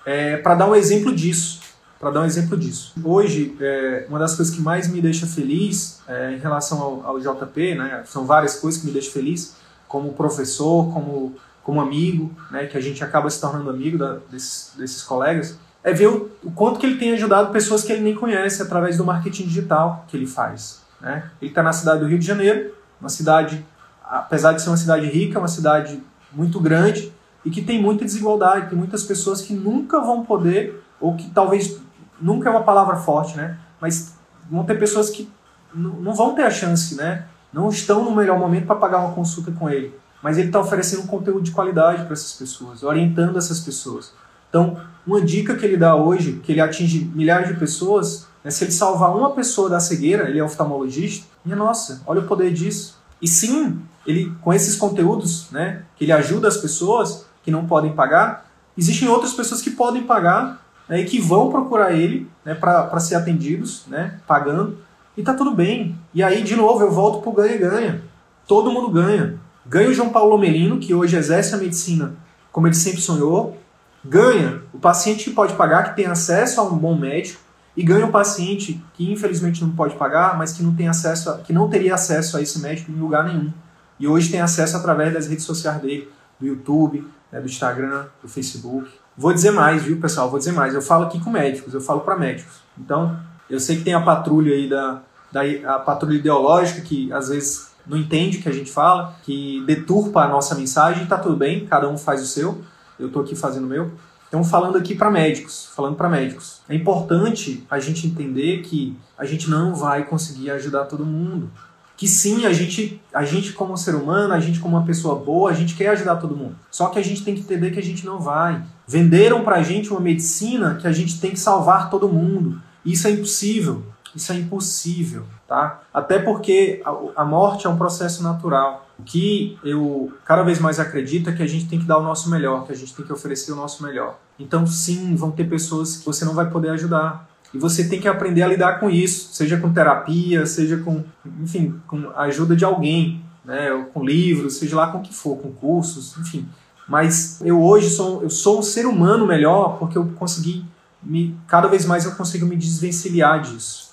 [0.05, 1.59] é, para dar um exemplo disso.
[1.99, 2.93] Para dar um exemplo disso.
[3.03, 7.19] Hoje, é, uma das coisas que mais me deixa feliz é, em relação ao, ao
[7.19, 11.35] JP, né, são várias coisas que me deixam feliz, como professor, como,
[11.67, 15.91] como amigo, né, que a gente acaba se tornando amigo da, desses, desses colegas, é
[15.91, 19.03] ver o, o, quanto que ele tem ajudado pessoas que ele nem conhece através do
[19.03, 20.81] marketing digital que ele faz.
[21.01, 21.29] Né?
[21.41, 23.65] Ele está na cidade do Rio de Janeiro, uma cidade,
[24.01, 26.01] apesar de ser uma cidade rica, uma cidade
[26.31, 27.11] muito grande
[27.43, 31.81] e que tem muita desigualdade, tem muitas pessoas que nunca vão poder, ou que talvez
[32.21, 33.57] nunca é uma palavra forte, né?
[33.81, 34.15] Mas
[34.49, 35.29] vão ter pessoas que
[35.75, 37.25] não vão ter a chance, né?
[37.51, 39.93] Não estão no melhor momento para pagar uma consulta com ele.
[40.21, 44.13] Mas ele está oferecendo um conteúdo de qualidade para essas pessoas, orientando essas pessoas.
[44.49, 48.63] Então, uma dica que ele dá hoje, que ele atinge milhares de pessoas, é se
[48.63, 52.97] ele salvar uma pessoa da cegueira, ele é oftalmologista, minha nossa, olha o poder disso.
[53.21, 57.93] E sim, ele com esses conteúdos, né, que ele ajuda as pessoas que não podem
[57.93, 62.99] pagar, existem outras pessoas que podem pagar né, e que vão procurar ele né, para
[62.99, 64.77] ser atendidos, né, pagando,
[65.15, 65.97] e tá tudo bem.
[66.13, 68.03] E aí, de novo, eu volto pro ganha-ganha.
[68.47, 69.39] Todo mundo ganha.
[69.67, 72.15] Ganha o João Paulo Melino, que hoje exerce a medicina
[72.57, 73.55] como ele sempre sonhou.
[74.03, 77.39] Ganha o paciente que pode pagar, que tem acesso a um bom médico.
[77.75, 81.37] E ganha o paciente que infelizmente não pode pagar, mas que não tem acesso, a,
[81.37, 83.53] que não teria acesso a esse médico em lugar nenhum.
[83.99, 88.27] E hoje tem acesso através das redes sociais dele, do YouTube, né, do Instagram, do
[88.27, 88.89] Facebook.
[89.15, 90.27] Vou dizer mais, viu, pessoal?
[90.27, 90.73] Vou dizer mais.
[90.73, 92.55] Eu falo aqui com médicos, eu falo para médicos.
[92.75, 95.41] Então, eu sei que tem a patrulha aí da, da
[95.75, 100.21] a patrulha ideológica que às vezes não entende o que a gente fala, que deturpa
[100.21, 102.61] a nossa mensagem, tá tudo bem, cada um faz o seu.
[102.99, 103.91] Eu tô aqui fazendo o meu.
[104.27, 109.25] Então, falando aqui para médicos, falando para médicos, é importante a gente entender que a
[109.25, 111.49] gente não vai conseguir ajudar todo mundo
[111.97, 115.49] que sim, a gente, a gente como ser humano, a gente como uma pessoa boa,
[115.49, 116.55] a gente quer ajudar todo mundo.
[116.69, 118.63] Só que a gente tem que entender que a gente não vai.
[118.87, 122.61] Venderam pra gente uma medicina que a gente tem que salvar todo mundo.
[122.85, 123.83] Isso é impossível.
[124.15, 125.81] Isso é impossível, tá?
[125.93, 126.81] Até porque
[127.15, 128.85] a, morte é um processo natural.
[129.05, 132.31] Que eu cada vez mais acredito é que a gente tem que dar o nosso
[132.31, 134.17] melhor, que a gente tem que oferecer o nosso melhor.
[134.39, 137.29] Então, sim, vão ter pessoas que você não vai poder ajudar.
[137.53, 141.03] E você tem que aprender a lidar com isso, seja com terapia, seja com,
[141.41, 145.37] enfim, com a ajuda de alguém, né, com livros, seja lá com o que for,
[145.37, 146.47] com cursos, enfim.
[146.87, 150.65] Mas eu hoje sou, eu sou um ser humano melhor porque eu consegui
[151.01, 153.86] me, cada vez mais eu consigo me desvencilhar disso.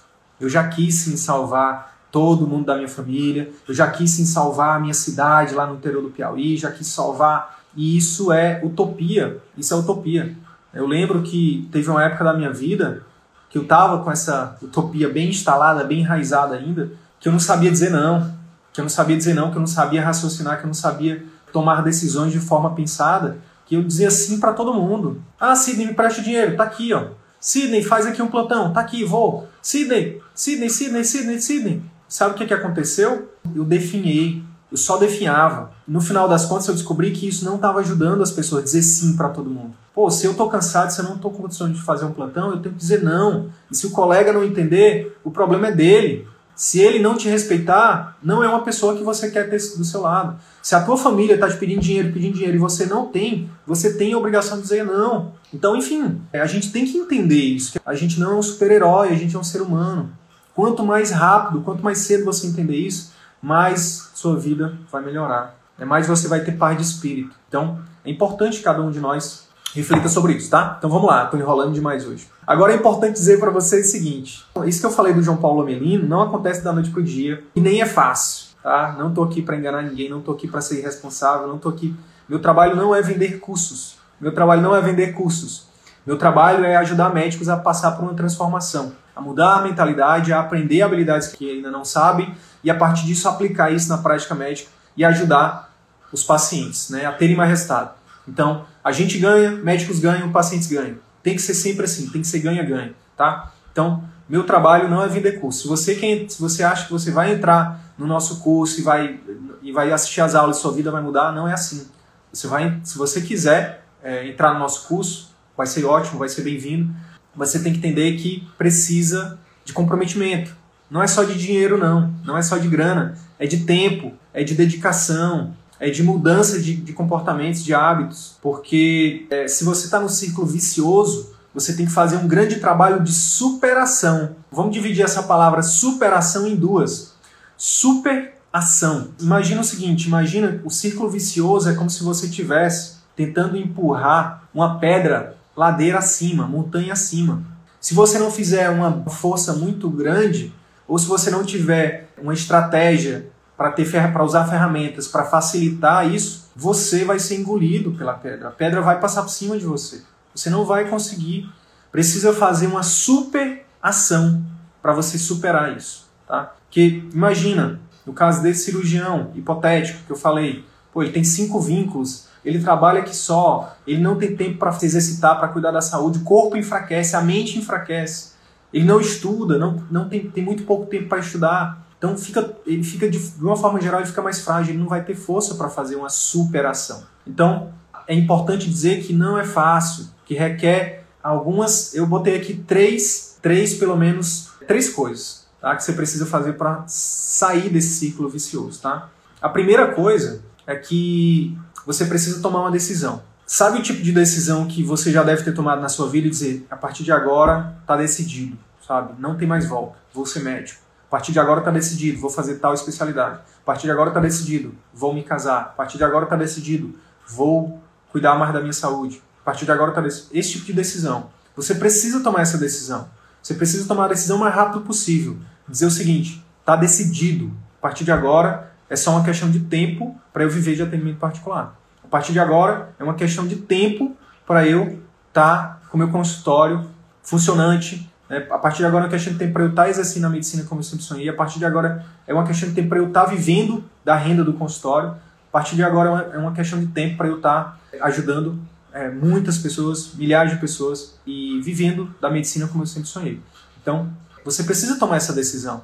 [0.44, 4.76] Eu já quis sim salvar todo mundo da minha família, eu já quis sim salvar
[4.76, 9.38] a minha cidade lá no interior do Piauí, já quis salvar, e isso é utopia,
[9.56, 10.36] isso é utopia.
[10.72, 13.02] Eu lembro que teve uma época da minha vida
[13.48, 17.70] que eu estava com essa utopia bem instalada, bem enraizada ainda, que eu não sabia
[17.70, 18.32] dizer não,
[18.72, 21.24] que eu não sabia dizer não, que eu não sabia raciocinar, que eu não sabia
[21.52, 25.22] tomar decisões de forma pensada, que eu dizia sim para todo mundo.
[25.40, 27.06] Ah, Sidney, me preste dinheiro, tá aqui, ó.
[27.44, 29.46] Sidney, faz aqui um plantão, tá aqui, vou.
[29.60, 31.82] Sidney, Sidney, Sidney, Sidney, Sidney.
[32.08, 33.28] Sabe o que, que aconteceu?
[33.54, 35.70] Eu definhei, eu só definhava.
[35.86, 38.80] No final das contas, eu descobri que isso não estava ajudando as pessoas a dizer
[38.80, 39.74] sim para todo mundo.
[39.94, 42.46] Pô, se eu tô cansado, se eu não tô com condição de fazer um plantão,
[42.50, 43.50] eu tenho que dizer não.
[43.70, 46.26] E se o colega não entender, o problema é dele.
[46.56, 50.00] Se ele não te respeitar, não é uma pessoa que você quer ter do seu
[50.00, 50.38] lado.
[50.64, 53.98] Se a tua família está te pedindo dinheiro, pedindo dinheiro e você não tem, você
[53.98, 55.34] tem a obrigação de dizer não.
[55.52, 57.78] Então, enfim, a gente tem que entender isso.
[57.84, 60.10] A gente não é um super-herói, a gente é um ser humano.
[60.54, 65.54] Quanto mais rápido, quanto mais cedo você entender isso, mais sua vida vai melhorar.
[65.78, 67.34] É mais você vai ter paz de espírito.
[67.46, 70.76] Então, é importante cada um de nós reflita sobre isso, tá?
[70.78, 72.26] Então vamos lá, tô enrolando demais hoje.
[72.46, 75.60] Agora é importante dizer para vocês o seguinte: isso que eu falei do João Paulo
[75.60, 78.96] Amelino não acontece da noite pro dia e nem é fácil, tá?
[78.98, 81.94] Não tô aqui para enganar ninguém, não tô aqui para ser irresponsável, não tô aqui.
[82.26, 83.98] Meu trabalho não é vender cursos.
[84.18, 85.66] Meu trabalho não é vender cursos.
[86.06, 90.40] Meu trabalho é ajudar médicos a passar por uma transformação, a mudar a mentalidade, a
[90.40, 94.70] aprender habilidades que ainda não sabem e a partir disso aplicar isso na prática médica
[94.96, 95.70] e ajudar
[96.10, 97.92] os pacientes né, a terem mais resultado.
[98.26, 100.96] Então, a gente ganha, médicos ganham, pacientes ganham.
[101.22, 103.52] Tem que ser sempre assim, tem que ser ganha-ganha, tá?
[103.72, 105.62] Então, meu trabalho não é vender curso.
[105.62, 109.20] Se você, quem, se você acha que você vai entrar no nosso curso e vai,
[109.62, 111.86] e vai assistir as aulas sua vida vai mudar, não é assim.
[112.32, 116.42] Você vai, se você quiser é, entrar no nosso curso, vai ser ótimo, vai ser
[116.42, 116.92] bem-vindo.
[117.36, 120.54] Você tem que entender que precisa de comprometimento.
[120.90, 122.12] Não é só de dinheiro, não.
[122.24, 123.16] Não é só de grana.
[123.38, 129.26] É de tempo, é de dedicação, é de mudança de, de comportamentos, de hábitos, porque
[129.30, 133.12] é, se você está no ciclo vicioso, você tem que fazer um grande trabalho de
[133.12, 134.36] superação.
[134.50, 137.13] Vamos dividir essa palavra superação em duas.
[137.56, 139.08] Superação.
[139.20, 144.78] Imagina o seguinte: imagina o círculo vicioso é como se você tivesse tentando empurrar uma
[144.78, 147.42] pedra ladeira acima, montanha acima.
[147.80, 150.52] Se você não fizer uma força muito grande,
[150.88, 156.50] ou se você não tiver uma estratégia para ter para usar ferramentas para facilitar isso,
[156.56, 158.48] você vai ser engolido pela pedra.
[158.48, 160.02] A pedra vai passar por cima de você.
[160.34, 161.48] Você não vai conseguir.
[161.92, 164.44] Precisa fazer uma super ação
[164.82, 166.54] para você superar isso, tá?
[166.70, 172.28] Que imagina, no caso desse cirurgião hipotético que eu falei, pô, ele tem cinco vínculos,
[172.44, 176.18] ele trabalha aqui só, ele não tem tempo para se exercitar, para cuidar da saúde,
[176.18, 178.34] o corpo enfraquece, a mente enfraquece.
[178.72, 181.86] Ele não estuda, não, não tem, tem muito pouco tempo para estudar.
[181.96, 184.88] Então fica, ele fica de, de uma forma geral ele fica mais frágil, ele não
[184.88, 187.04] vai ter força para fazer uma superação.
[187.26, 187.70] Então
[188.06, 191.94] é importante dizer que não é fácil, que requer algumas.
[191.94, 195.74] Eu botei aqui três, três pelo menos três coisas, tá?
[195.74, 199.08] Que você precisa fazer para sair desse ciclo vicioso, tá?
[199.40, 203.22] A primeira coisa é que você precisa tomar uma decisão.
[203.46, 206.30] Sabe o tipo de decisão que você já deve ter tomado na sua vida e
[206.30, 209.14] dizer, a partir de agora está decidido, sabe?
[209.18, 210.82] Não tem mais volta, vou ser médico.
[211.08, 213.36] A partir de agora está decidido, vou fazer tal especialidade.
[213.36, 215.60] A partir de agora está decidido, vou me casar.
[215.60, 216.94] A partir de agora está decidido,
[217.26, 217.80] vou
[218.12, 219.22] cuidar mais da minha saúde.
[219.40, 220.30] A partir de agora está decidido.
[220.36, 221.30] Esse tipo de decisão.
[221.56, 223.08] Você precisa tomar essa decisão.
[223.42, 225.36] Você precisa tomar a decisão o mais rápido possível.
[225.68, 227.50] Dizer o seguinte: está decidido.
[227.78, 231.18] A partir de agora é só uma questão de tempo para eu viver de atendimento
[231.18, 231.76] particular
[232.14, 236.08] partir de agora é uma questão de tempo para eu estar tá com o meu
[236.10, 236.88] consultório
[237.24, 238.08] funcionante.
[238.30, 238.46] Né?
[238.52, 240.30] A partir de agora é uma questão de tempo para eu estar tá exercendo a
[240.30, 241.28] medicina como eu sempre sonhei.
[241.28, 244.14] A partir de agora é uma questão de tempo para eu estar tá vivendo da
[244.14, 245.08] renda do consultório.
[245.08, 248.60] A partir de agora é uma é questão de tempo para eu estar ajudando
[248.92, 253.40] é, muitas pessoas, milhares de pessoas e vivendo da medicina como eu sempre sonhei.
[253.82, 254.08] Então,
[254.44, 255.82] você precisa tomar essa decisão.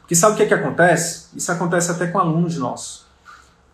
[0.00, 1.26] Porque sabe o que, é que acontece?
[1.34, 3.04] Isso acontece até com alunos nossos.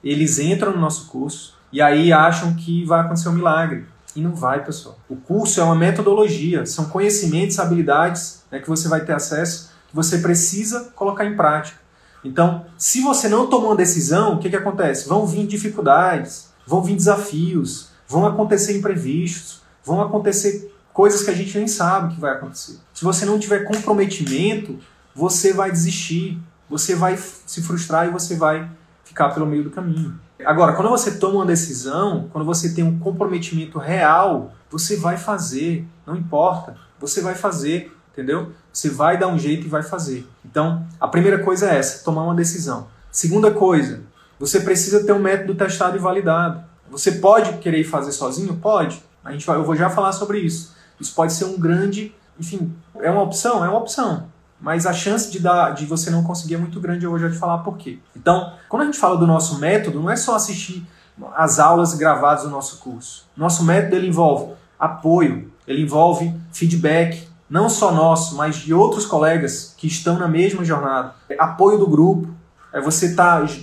[0.04, 3.86] Eles entram no nosso curso, e aí acham que vai acontecer um milagre.
[4.14, 4.98] E não vai, pessoal.
[5.08, 9.94] O curso é uma metodologia, são conhecimentos, habilidades né, que você vai ter acesso, que
[9.94, 11.78] você precisa colocar em prática.
[12.24, 15.08] Então, se você não tomou uma decisão, o que, que acontece?
[15.08, 21.58] Vão vir dificuldades, vão vir desafios, vão acontecer imprevistos, vão acontecer coisas que a gente
[21.58, 22.78] nem sabe que vai acontecer.
[22.94, 24.78] Se você não tiver comprometimento,
[25.14, 28.66] você vai desistir, você vai se frustrar e você vai
[29.04, 30.18] ficar pelo meio do caminho.
[30.42, 35.86] Agora, quando você toma uma decisão, quando você tem um comprometimento real, você vai fazer,
[36.06, 38.52] não importa, você vai fazer, entendeu?
[38.72, 40.26] Você vai dar um jeito e vai fazer.
[40.42, 42.88] Então, a primeira coisa é essa, tomar uma decisão.
[43.12, 44.00] Segunda coisa,
[44.40, 46.64] você precisa ter um método testado e validado.
[46.90, 48.56] Você pode querer fazer sozinho?
[48.56, 49.04] Pode.
[49.22, 50.74] A gente vai, eu vou já falar sobre isso.
[51.00, 54.28] Isso pode ser um grande, enfim, é uma opção, é uma opção
[54.60, 57.30] mas a chance de, dar, de você não conseguir é muito grande, eu vou já
[57.30, 57.98] te falar por quê.
[58.14, 60.86] Então, quando a gente fala do nosso método, não é só assistir
[61.34, 63.26] as aulas gravadas do nosso curso.
[63.36, 69.74] Nosso método ele envolve apoio, ele envolve feedback, não só nosso, mas de outros colegas
[69.76, 71.14] que estão na mesma jornada.
[71.38, 72.28] Apoio do grupo,
[72.72, 73.54] é você estar tá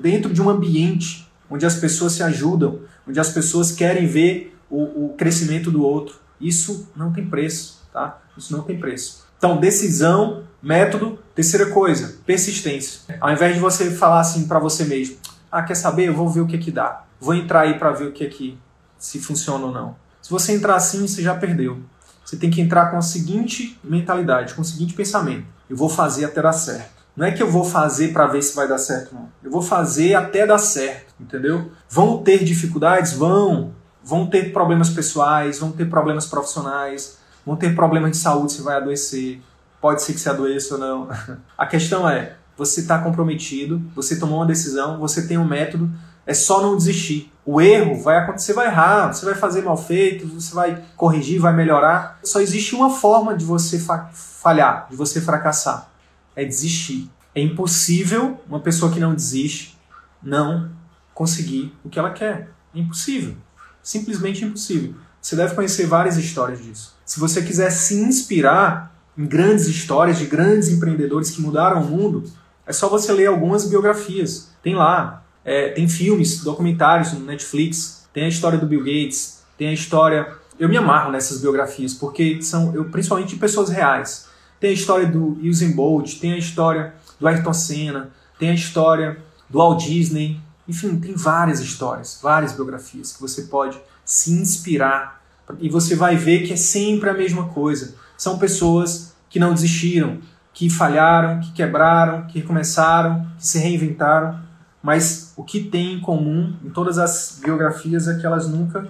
[0.00, 5.06] dentro de um ambiente onde as pessoas se ajudam, onde as pessoas querem ver o,
[5.06, 6.19] o crescimento do outro.
[6.40, 8.18] Isso não tem preço, tá?
[8.36, 9.24] Isso não tem preço.
[9.36, 11.18] Então, decisão, método.
[11.34, 13.16] Terceira coisa, persistência.
[13.20, 15.16] Ao invés de você falar assim para você mesmo,
[15.50, 16.08] ah, quer saber?
[16.08, 17.04] Eu vou ver o que que dá.
[17.18, 18.58] Vou entrar aí para ver o que que
[18.98, 19.96] se funciona ou não.
[20.20, 21.80] Se você entrar assim, você já perdeu.
[22.24, 26.26] Você tem que entrar com a seguinte mentalidade, com o seguinte pensamento: eu vou fazer
[26.26, 27.00] até dar certo.
[27.16, 29.28] Não é que eu vou fazer para ver se vai dar certo, não.
[29.42, 31.70] Eu vou fazer até dar certo, entendeu?
[31.88, 33.14] Vão ter dificuldades?
[33.14, 33.74] Vão.
[34.10, 38.76] Vão ter problemas pessoais, vão ter problemas profissionais, vão ter problemas de saúde, você vai
[38.76, 39.40] adoecer,
[39.80, 41.08] pode ser que você adoeça ou não.
[41.56, 45.88] A questão é, você está comprometido, você tomou uma decisão, você tem um método,
[46.26, 47.32] é só não desistir.
[47.46, 51.54] O erro vai acontecer, vai errar, você vai fazer mal feito, você vai corrigir, vai
[51.54, 52.18] melhorar.
[52.24, 53.78] Só existe uma forma de você
[54.12, 55.88] falhar, de você fracassar,
[56.34, 57.08] é desistir.
[57.32, 59.78] É impossível uma pessoa que não desiste
[60.20, 60.68] não
[61.14, 62.50] conseguir o que ela quer.
[62.74, 63.36] É impossível.
[63.82, 64.94] Simplesmente impossível.
[65.20, 66.94] Você deve conhecer várias histórias disso.
[67.04, 72.24] Se você quiser se inspirar em grandes histórias de grandes empreendedores que mudaram o mundo,
[72.66, 74.50] é só você ler algumas biografias.
[74.62, 79.68] Tem lá, é, tem filmes, documentários no Netflix, tem a história do Bill Gates, tem
[79.68, 80.28] a história.
[80.58, 84.28] Eu me amarro nessas biografias porque são, eu, principalmente de pessoas reais.
[84.58, 89.18] Tem a história do Usain Bolt, tem a história do Ayrton Senna, tem a história
[89.48, 90.40] do Walt Disney.
[90.70, 95.20] Enfim, tem várias histórias, várias biografias que você pode se inspirar.
[95.58, 97.96] E você vai ver que é sempre a mesma coisa.
[98.16, 100.20] São pessoas que não desistiram,
[100.54, 104.40] que falharam, que quebraram, que recomeçaram, que se reinventaram.
[104.80, 108.88] Mas o que tem em comum em todas as biografias é que elas nunca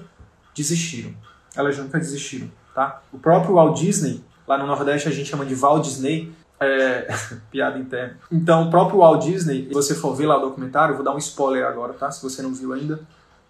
[0.54, 1.14] desistiram.
[1.56, 3.00] Elas nunca desistiram, tá?
[3.10, 6.30] O próprio Walt Disney, lá no Nordeste a gente chama de Walt Disney,
[6.60, 7.08] É,
[7.50, 8.18] piada interna.
[8.30, 11.18] Então, o próprio Walt Disney, se você for ver lá o documentário, vou dar um
[11.18, 12.10] spoiler agora, tá?
[12.10, 13.00] Se você não viu ainda,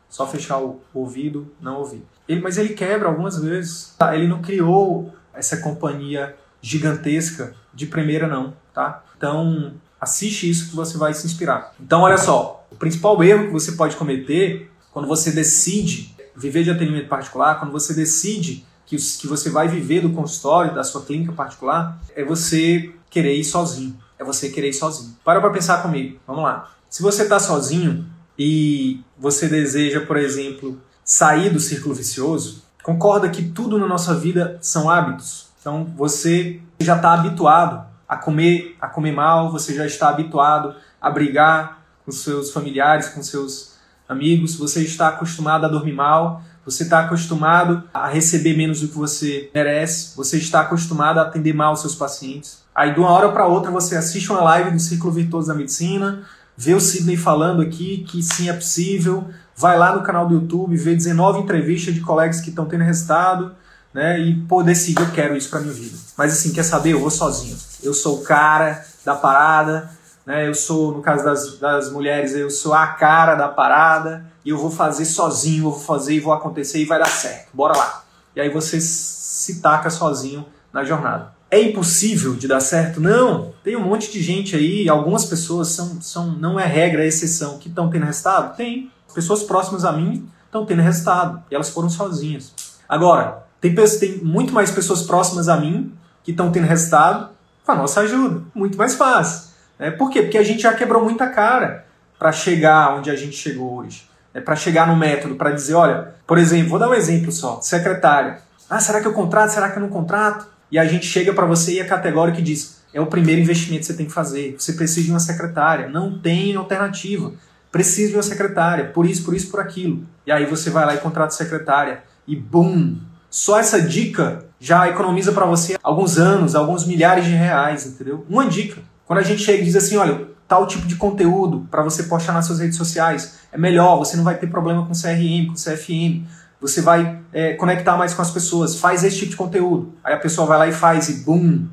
[0.09, 2.05] só fechar o ouvido, não ouvir.
[2.29, 3.95] Ele, mas ele quebra algumas vezes.
[3.99, 4.17] Tá?
[4.17, 9.03] Ele não criou essa companhia gigantesca de primeira, não, tá?
[9.17, 11.75] Então, assiste isso que você vai se inspirar.
[11.81, 16.71] Então, olha só, o principal erro que você pode cometer quando você decide viver de
[16.71, 21.33] atendimento particular, quando você decide que, que você vai viver do consultório, da sua clínica
[21.33, 23.99] particular, é você querer ir sozinho.
[24.19, 25.17] É você querer ir sozinho.
[25.25, 26.19] Para para pensar comigo.
[26.27, 26.71] Vamos lá.
[26.89, 28.07] Se você está sozinho
[28.39, 34.59] e você deseja, por exemplo, sair do círculo vicioso, concorda que tudo na nossa vida
[34.61, 35.49] são hábitos.
[35.61, 41.11] Então você já está habituado a comer, a comer mal, você já está habituado a
[41.11, 43.77] brigar com seus familiares, com seus
[44.09, 48.97] amigos, você está acostumado a dormir mal, você está acostumado a receber menos do que
[48.97, 52.63] você merece, você está acostumado a atender mal os seus pacientes.
[52.75, 56.23] Aí, de uma hora para outra, você assiste uma live do Círculo Virtuoso da Medicina,
[56.57, 60.77] vê o Sidney falando aqui que sim é possível, vai lá no canal do YouTube,
[60.77, 63.53] vê 19 entrevistas de colegas que estão tendo resultado,
[63.93, 64.21] né?
[64.21, 65.97] E pô, decide, eu quero isso para minha vida.
[66.17, 66.93] Mas assim, quer saber?
[66.93, 67.57] Eu vou sozinho.
[67.83, 69.91] Eu sou o cara da parada,
[70.25, 70.47] né?
[70.47, 74.71] Eu sou, no caso das, das mulheres, eu sou a cara da parada eu vou
[74.71, 77.49] fazer sozinho, eu vou fazer e vou acontecer e vai dar certo.
[77.53, 78.05] Bora lá.
[78.35, 81.33] E aí você se taca sozinho na jornada.
[81.51, 83.01] É impossível de dar certo?
[83.01, 83.53] Não.
[83.65, 87.59] Tem um monte de gente aí, algumas pessoas são, são não é regra, é exceção,
[87.59, 88.57] que estão tendo resultado?
[88.57, 88.91] Tem.
[89.13, 92.53] Pessoas próximas a mim estão tendo resultado e elas foram sozinhas.
[92.89, 97.31] Agora, tem, tem muito mais pessoas próximas a mim que estão tendo resultado
[97.65, 98.43] com a nossa ajuda.
[98.55, 99.51] Muito mais fácil.
[99.79, 99.91] Né?
[99.91, 100.23] Por quê?
[100.23, 101.87] Porque a gente já quebrou muita cara
[102.19, 104.10] para chegar onde a gente chegou hoje.
[104.33, 107.61] É para chegar no método, para dizer, olha, por exemplo, vou dar um exemplo só,
[107.61, 108.39] secretária.
[108.69, 109.51] Ah, será que eu contrato?
[109.51, 110.47] Será que eu não contrato?
[110.71, 113.81] E a gente chega para você e é categórico e diz, é o primeiro investimento
[113.81, 114.55] que você tem que fazer.
[114.59, 117.33] Você precisa de uma secretária, não tem alternativa.
[117.73, 120.05] Precisa de uma secretária, por isso, por isso, por aquilo.
[120.27, 122.97] E aí você vai lá e contrata secretária e bum,
[123.31, 128.27] só essa dica já economiza para você alguns anos, alguns milhares de reais, entendeu?
[128.29, 128.83] Uma dica.
[129.07, 132.33] Quando a gente chega e diz assim, olha, tal tipo de conteúdo para você postar
[132.33, 136.27] nas suas redes sociais é melhor, você não vai ter problema com CRM, com CFM,
[136.61, 139.95] você vai é, conectar mais com as pessoas, faz esse tipo de conteúdo.
[140.03, 141.69] Aí a pessoa vai lá e faz e bum,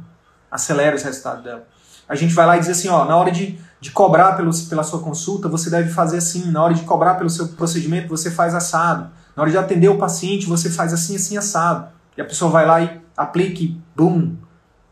[0.52, 1.66] acelera os resultados dela.
[2.08, 4.84] A gente vai lá e diz assim, ó, na hora de, de cobrar pelo, pela
[4.84, 8.54] sua consulta, você deve fazer assim, na hora de cobrar pelo seu procedimento, você faz
[8.54, 9.10] assado.
[9.36, 11.88] Na hora de atender o paciente, você faz assim, assim, assado.
[12.16, 14.36] E a pessoa vai lá e aplica e bum,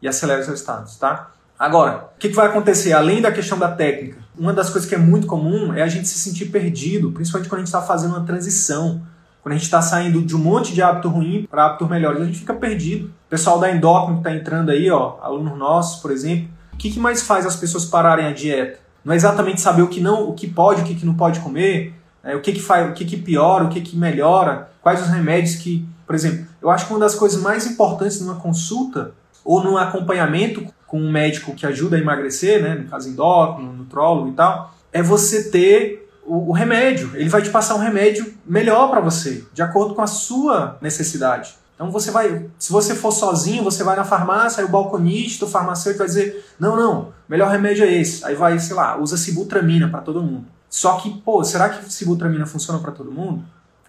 [0.02, 1.35] e acelera os resultados, tá?
[1.58, 2.92] Agora, o que, vai acontecer?
[2.92, 6.08] Além da questão da técnica, uma das coisas que é muito comum é a gente
[6.08, 9.02] se sentir perdido, principalmente quando a gente está fazendo uma transição.
[9.42, 12.26] Quando a gente está saindo de um monte de hábito ruim para hábitos melhores, a
[12.26, 13.08] gente fica perdido.
[13.08, 16.92] O pessoal da endócrino que está entrando aí, ó, alunos nossos, por exemplo, o que,
[16.92, 18.80] que mais faz as pessoas pararem a dieta?
[19.04, 21.40] Não é exatamente saber o que não, o que pode, o que, que não pode
[21.40, 21.94] comer,
[22.24, 25.08] é, o que, que faz, o que, que piora, o que, que melhora, quais os
[25.08, 29.64] remédios que, por exemplo, eu acho que uma das coisas mais importantes numa consulta ou
[29.64, 30.66] num acompanhamento
[30.96, 35.04] com um médico que ajuda a emagrecer, né, no caso endócrino, nutrólogo e tal, é
[35.04, 37.12] você ter o, o remédio.
[37.16, 41.54] Ele vai te passar um remédio melhor para você, de acordo com a sua necessidade.
[41.76, 45.50] Então você vai, se você for sozinho, você vai na farmácia, aí o balconista, o
[45.50, 48.24] farmacêutico vai dizer: "Não, não, melhor remédio é esse".
[48.24, 50.46] Aí vai, sei lá, usa sibutramina para todo mundo.
[50.70, 53.44] Só que, pô, será que sibutramina funciona para todo mundo?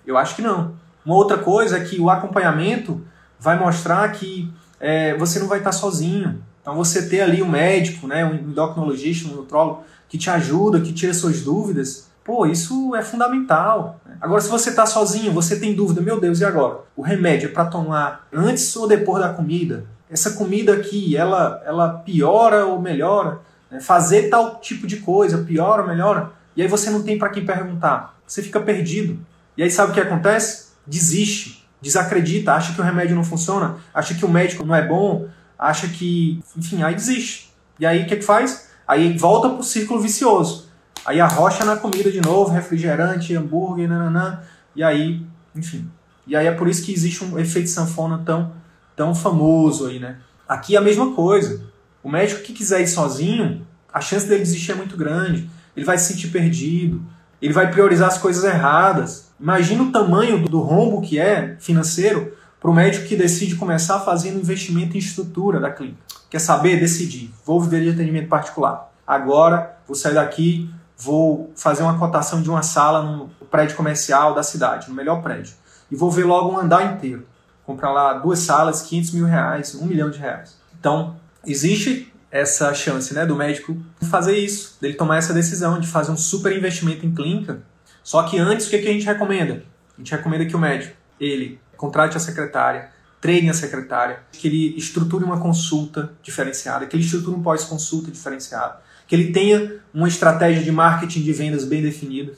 [0.04, 0.74] Eu acho que não.
[1.04, 3.00] Uma outra coisa é que o acompanhamento
[3.38, 6.42] vai mostrar que é, você não vai estar sozinho.
[6.66, 10.92] Então você ter ali um médico, né, um endocrinologista, um nutrólogo, que te ajuda, que
[10.92, 14.00] tira suas dúvidas, pô, isso é fundamental.
[14.20, 16.80] Agora, se você está sozinho, você tem dúvida, meu Deus, e agora?
[16.96, 19.86] O remédio é para tomar antes ou depois da comida?
[20.10, 23.38] Essa comida aqui, ela, ela piora ou melhora?
[23.70, 23.78] Né?
[23.78, 26.32] Fazer tal tipo de coisa, piora ou melhora?
[26.56, 28.18] E aí você não tem para quem perguntar.
[28.26, 29.20] Você fica perdido.
[29.56, 30.70] E aí sabe o que acontece?
[30.84, 35.28] Desiste, desacredita, acha que o remédio não funciona, acha que o médico não é bom,
[35.58, 37.52] acha que, enfim, aí desiste.
[37.78, 38.68] E aí o que, que faz?
[38.86, 40.68] Aí volta pro círculo vicioso.
[41.04, 44.40] Aí arrocha na comida de novo, refrigerante, hambúrguer, nananã,
[44.74, 45.88] e aí, enfim.
[46.26, 48.52] E aí é por isso que existe um efeito sanfona tão,
[48.96, 50.16] tão famoso aí, né?
[50.48, 51.64] Aqui é a mesma coisa.
[52.02, 55.48] O médico que quiser ir sozinho, a chance dele desistir é muito grande.
[55.76, 57.02] Ele vai se sentir perdido,
[57.40, 59.30] ele vai priorizar as coisas erradas.
[59.38, 62.36] Imagina o tamanho do rombo que é financeiro
[62.66, 66.00] para o médico que decide começar fazendo investimento em estrutura da clínica.
[66.28, 66.80] Quer saber?
[66.80, 67.32] Decidir.
[67.44, 68.92] Vou viver de atendimento particular.
[69.06, 74.42] Agora, vou sair daqui, vou fazer uma cotação de uma sala no prédio comercial da
[74.42, 75.54] cidade, no melhor prédio.
[75.88, 77.24] E vou ver logo um andar inteiro.
[77.64, 80.56] Comprar lá duas salas, 500 mil reais, um milhão de reais.
[80.80, 81.14] Então,
[81.46, 83.76] existe essa chance né, do médico
[84.10, 87.60] fazer isso, dele tomar essa decisão de fazer um super investimento em clínica.
[88.02, 89.62] Só que antes, o que, que a gente recomenda?
[89.96, 94.78] A gente recomenda que o médico, ele contrate a secretária, treine a secretária, que ele
[94.78, 98.74] estruture uma consulta diferenciada, que ele estruture um pós-consulta diferenciado,
[99.06, 102.32] que ele tenha uma estratégia de marketing de vendas bem definida,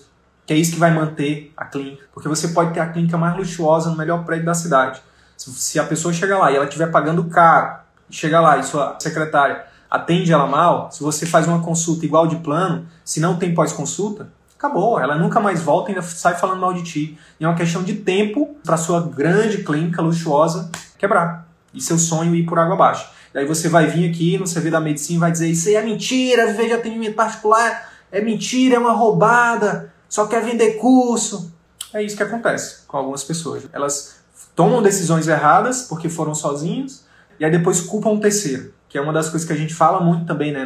[0.47, 3.37] que é isso que vai manter a clínica, porque você pode ter a clínica mais
[3.37, 5.03] luxuosa no melhor prédio da cidade.
[5.37, 7.81] Se a pessoa chegar lá e ela estiver pagando caro,
[8.11, 12.37] chega lá e sua secretária atende ela mal, se você faz uma consulta igual de
[12.37, 15.01] plano, se não tem pós-consulta, acabou.
[15.01, 17.19] Ela nunca mais volta e ainda sai falando mal de ti.
[17.39, 21.49] E é uma questão de tempo para sua grande clínica luxuosa quebrar.
[21.73, 23.09] E seu sonho ir por água abaixo.
[23.33, 25.83] Daí você vai vir aqui no CV da medicina e vai dizer: Isso aí é
[25.83, 31.53] mentira, de atendimento particular é mentira, é uma roubada, só quer vender curso.
[31.93, 33.69] É isso que acontece com algumas pessoas.
[33.73, 34.21] Elas
[34.57, 37.07] tomam decisões erradas porque foram sozinhas
[37.39, 40.01] e aí depois culpam um terceiro que é uma das coisas que a gente fala
[40.01, 40.65] muito também né,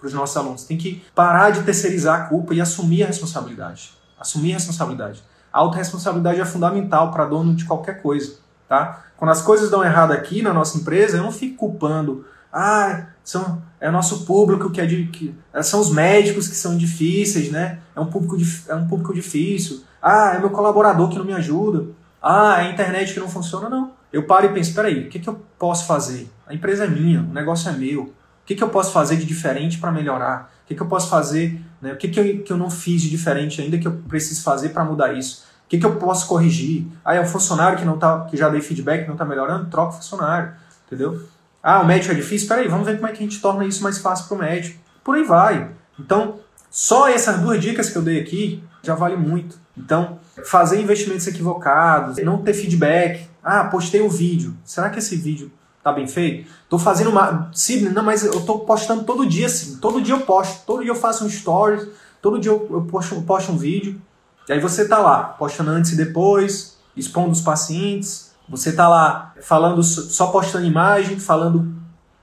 [0.00, 0.64] para os nossos alunos.
[0.64, 3.92] Tem que parar de terceirizar a culpa e assumir a responsabilidade.
[4.18, 5.22] Assumir a responsabilidade.
[5.52, 8.36] A autorresponsabilidade é fundamental para dono de qualquer coisa.
[8.68, 9.04] Tá?
[9.16, 12.24] Quando as coisas dão errado aqui na nossa empresa, eu não fico culpando.
[12.52, 15.06] Ah, são, é nosso público que é de.
[15.06, 17.80] Que, é, são os médicos que são difíceis, né?
[17.94, 18.36] É um, público,
[18.68, 19.82] é um público difícil.
[20.00, 21.86] Ah, é meu colaborador que não me ajuda.
[22.22, 23.68] Ah, é a internet que não funciona.
[23.68, 23.92] Não.
[24.12, 26.28] Eu paro e penso, peraí, o que, que eu posso fazer?
[26.46, 28.12] A empresa é minha, o negócio é meu.
[28.50, 30.52] Que, que eu posso fazer de diferente para melhorar?
[30.64, 31.62] O que, que eu posso fazer?
[31.80, 31.92] Né?
[31.92, 34.70] O que, que, eu, que eu não fiz de diferente ainda que eu preciso fazer
[34.70, 35.44] para mudar isso?
[35.64, 36.84] O que, que eu posso corrigir?
[37.04, 39.70] Ah, é um funcionário que não tá, que já dei feedback, não está melhorando?
[39.70, 40.52] Troca o funcionário,
[40.84, 41.22] entendeu?
[41.62, 42.48] Ah, o médico é difícil?
[42.48, 44.80] Peraí, vamos ver como é que a gente torna isso mais fácil para o médico.
[45.04, 45.70] Por aí vai.
[45.96, 49.60] Então, só essas duas dicas que eu dei aqui já vale muito.
[49.78, 53.28] Então, fazer investimentos equivocados, não ter feedback.
[53.44, 54.56] Ah, postei um vídeo.
[54.64, 55.52] Será que esse vídeo
[55.82, 56.50] tá bem feito?
[56.68, 57.50] Tô fazendo uma.
[57.52, 59.76] Sim, não, mas eu tô postando todo dia, assim.
[59.76, 60.64] Todo dia eu posto.
[60.66, 61.88] Todo dia eu faço um stories.
[62.20, 64.00] Todo dia eu, eu, posto, posto um vídeo.
[64.48, 68.32] E aí você tá lá, postando antes e depois, expondo os pacientes.
[68.48, 71.72] Você tá lá falando, só postando imagem, falando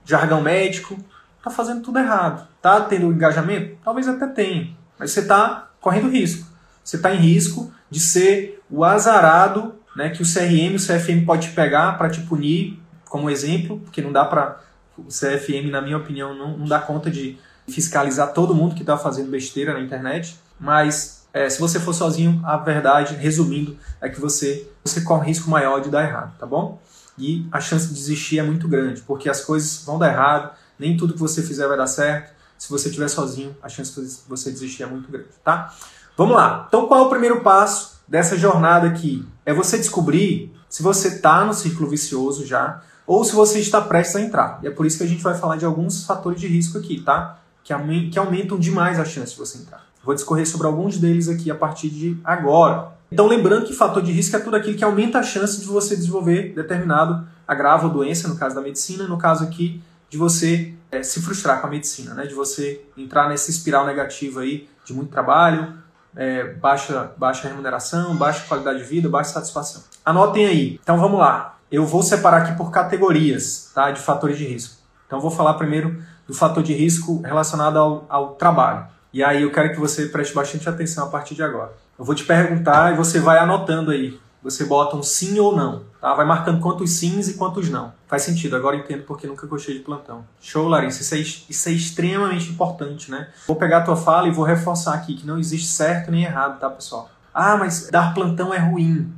[0.05, 0.97] jargão médico.
[1.43, 2.47] Tá fazendo tudo errado.
[2.61, 3.77] Tá tendo engajamento?
[3.83, 4.75] Talvez até tenha.
[4.99, 6.45] Mas você tá correndo risco.
[6.83, 11.49] Você tá em risco de ser o azarado né, que o CRM o CFM pode
[11.49, 12.79] pegar para te punir
[13.09, 14.59] como exemplo, porque não dá para
[14.97, 17.37] o CFM, na minha opinião, não, não dá conta de
[17.67, 22.41] fiscalizar todo mundo que está fazendo besteira na internet, mas é, se você for sozinho,
[22.43, 26.81] a verdade, resumindo, é que você, você corre risco maior de dar errado, tá bom?
[27.17, 30.95] E a chance de desistir é muito grande, porque as coisas vão dar errado, nem
[30.95, 32.35] tudo que você fizer vai dar certo.
[32.57, 35.73] Se você estiver sozinho, a chance de você desistir é muito grande, tá?
[36.15, 36.65] Vamos lá.
[36.67, 39.27] Então, qual é o primeiro passo dessa jornada aqui?
[39.45, 44.17] É você descobrir se você está no círculo vicioso já, ou se você está prestes
[44.17, 44.59] a entrar.
[44.61, 46.99] E é por isso que a gente vai falar de alguns fatores de risco aqui,
[46.99, 47.39] tá?
[47.63, 47.73] Que,
[48.19, 49.87] aumentam demais a chance de você entrar.
[50.03, 52.89] Vou discorrer sobre alguns deles aqui a partir de agora.
[53.11, 55.95] Então, lembrando que fator de risco é tudo aquilo que aumenta a chance de você
[55.95, 61.01] desenvolver determinado agravo ou doença, no caso da medicina, no caso aqui de você é,
[61.03, 62.25] se frustrar com a medicina, né?
[62.25, 65.73] de você entrar nessa espiral negativa aí de muito trabalho,
[66.15, 69.83] é, baixa, baixa remuneração, baixa qualidade de vida, baixa satisfação.
[70.05, 70.79] Anotem aí.
[70.81, 74.77] Então vamos lá eu vou separar aqui por categorias tá, de fatores de risco.
[75.05, 78.87] Então, vou falar primeiro do fator de risco relacionado ao, ao trabalho.
[79.13, 81.71] E aí eu quero que você preste bastante atenção a partir de agora.
[81.97, 84.19] Eu vou te perguntar e você vai anotando aí.
[84.43, 86.13] Você bota um sim ou não, tá?
[86.13, 87.91] Vai marcando quantos sims e quantos não.
[88.07, 90.23] Faz sentido, agora entendo porque nunca gostei de plantão.
[90.39, 91.17] Show, Larissa, isso é,
[91.49, 93.29] isso é extremamente importante, né?
[93.47, 96.59] Vou pegar a tua fala e vou reforçar aqui que não existe certo nem errado,
[96.59, 97.09] tá, pessoal?
[97.33, 99.11] Ah, mas dar plantão é ruim.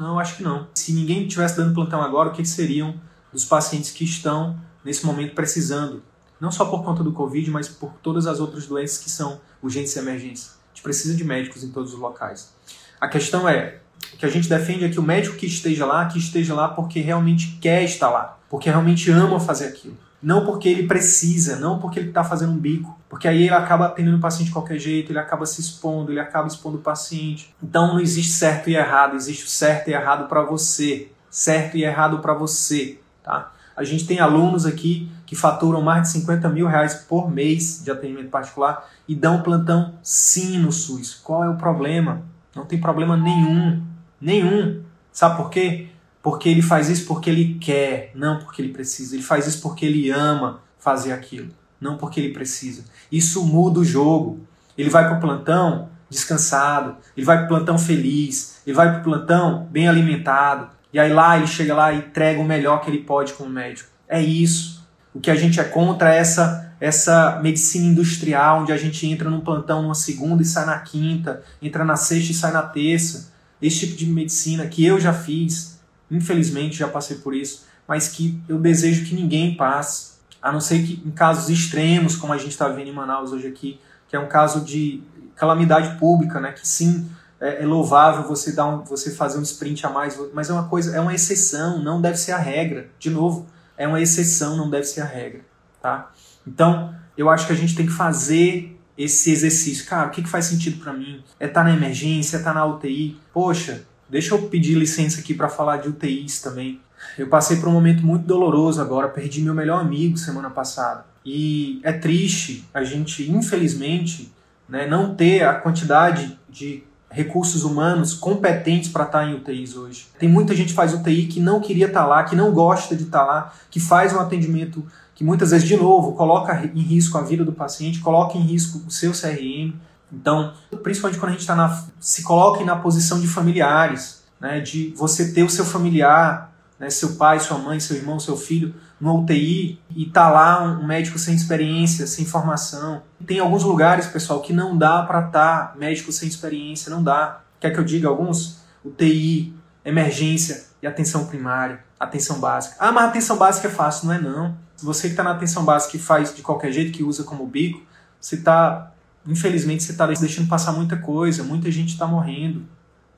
[0.00, 0.66] Não, acho que não.
[0.72, 2.98] Se ninguém tivesse dando plantão agora, o que seriam
[3.30, 6.02] dos pacientes que estão nesse momento precisando?
[6.40, 9.96] Não só por conta do Covid, mas por todas as outras doenças que são urgências
[9.96, 10.52] e emergências.
[10.52, 12.50] A gente precisa de médicos em todos os locais.
[12.98, 13.80] A questão é
[14.18, 17.00] que a gente defende é que o médico que esteja lá, que esteja lá porque
[17.00, 19.98] realmente quer estar lá, porque realmente ama fazer aquilo.
[20.22, 22.98] Não porque ele precisa, não porque ele está fazendo um bico.
[23.08, 26.20] Porque aí ele acaba atendendo o paciente de qualquer jeito, ele acaba se expondo, ele
[26.20, 27.54] acaba expondo o paciente.
[27.62, 31.10] Então não existe certo e errado, existe o certo e errado para você.
[31.30, 32.98] Certo e errado para você.
[33.22, 33.52] Tá?
[33.76, 37.90] A gente tem alunos aqui que faturam mais de 50 mil reais por mês de
[37.90, 41.14] atendimento particular e dão plantão sim no SUS.
[41.14, 42.22] Qual é o problema?
[42.54, 43.82] Não tem problema nenhum.
[44.20, 44.82] Nenhum.
[45.12, 45.88] Sabe por quê?
[46.22, 49.14] Porque ele faz isso porque ele quer, não porque ele precisa.
[49.14, 51.50] Ele faz isso porque ele ama fazer aquilo,
[51.80, 52.84] não porque ele precisa.
[53.10, 54.40] Isso muda o jogo.
[54.76, 59.00] Ele vai para o plantão descansado, ele vai para o plantão feliz, ele vai para
[59.00, 60.68] o plantão bem alimentado.
[60.92, 63.88] E aí lá ele chega lá e entrega o melhor que ele pode como médico.
[64.08, 64.84] É isso.
[65.14, 69.30] O que a gente é contra é essa, essa medicina industrial, onde a gente entra
[69.30, 73.32] num plantão numa segunda e sai na quinta, entra na sexta e sai na terça.
[73.62, 75.79] Esse tipo de medicina que eu já fiz,
[76.10, 80.82] infelizmente já passei por isso, mas que eu desejo que ninguém passe, a não ser
[80.84, 84.18] que em casos extremos, como a gente está vendo em Manaus hoje aqui, que é
[84.18, 85.02] um caso de
[85.36, 86.52] calamidade pública, né?
[86.52, 87.08] Que sim,
[87.40, 90.68] é, é louvável você dar um, você fazer um sprint a mais, mas é uma
[90.68, 92.88] coisa, é uma exceção, não deve ser a regra.
[92.98, 93.46] De novo,
[93.76, 95.40] é uma exceção, não deve ser a regra,
[95.80, 96.10] tá?
[96.46, 99.86] Então, eu acho que a gente tem que fazer esse exercício.
[99.86, 101.24] Cara, o que, que faz sentido para mim?
[101.38, 103.18] É estar tá na emergência, é estar tá na UTI?
[103.32, 106.80] Poxa, deixa eu pedir licença aqui para falar de UTIs também.
[107.16, 111.04] Eu passei por um momento muito doloroso agora, perdi meu melhor amigo semana passada.
[111.24, 114.32] E é triste a gente, infelizmente,
[114.68, 120.06] né, não ter a quantidade de recursos humanos competentes para estar tá em UTIs hoje.
[120.18, 122.94] Tem muita gente que faz UTI que não queria estar tá lá, que não gosta
[122.94, 124.84] de estar tá lá, que faz um atendimento
[125.14, 128.80] que muitas vezes, de novo, coloca em risco a vida do paciente, coloca em risco
[128.86, 129.74] o seu CRM.
[130.12, 130.52] Então,
[130.82, 131.84] principalmente quando a gente está na.
[131.98, 137.16] se coloque na posição de familiares, né, de você ter o seu familiar, né, seu
[137.16, 141.34] pai, sua mãe, seu irmão, seu filho, no UTI e tá lá um médico sem
[141.34, 143.02] experiência, sem formação.
[143.26, 147.40] Tem alguns lugares, pessoal, que não dá para estar tá médico sem experiência, não dá.
[147.58, 148.60] Quer que eu diga alguns?
[148.84, 149.54] UTI,
[149.84, 152.76] emergência e atenção primária, atenção básica.
[152.78, 154.56] Ah, mas atenção básica é fácil, não é não.
[154.82, 157.82] Você que está na atenção básica e faz de qualquer jeito, que usa como bico,
[158.18, 158.89] você está,
[159.26, 162.62] infelizmente, você está deixando passar muita coisa, muita gente está morrendo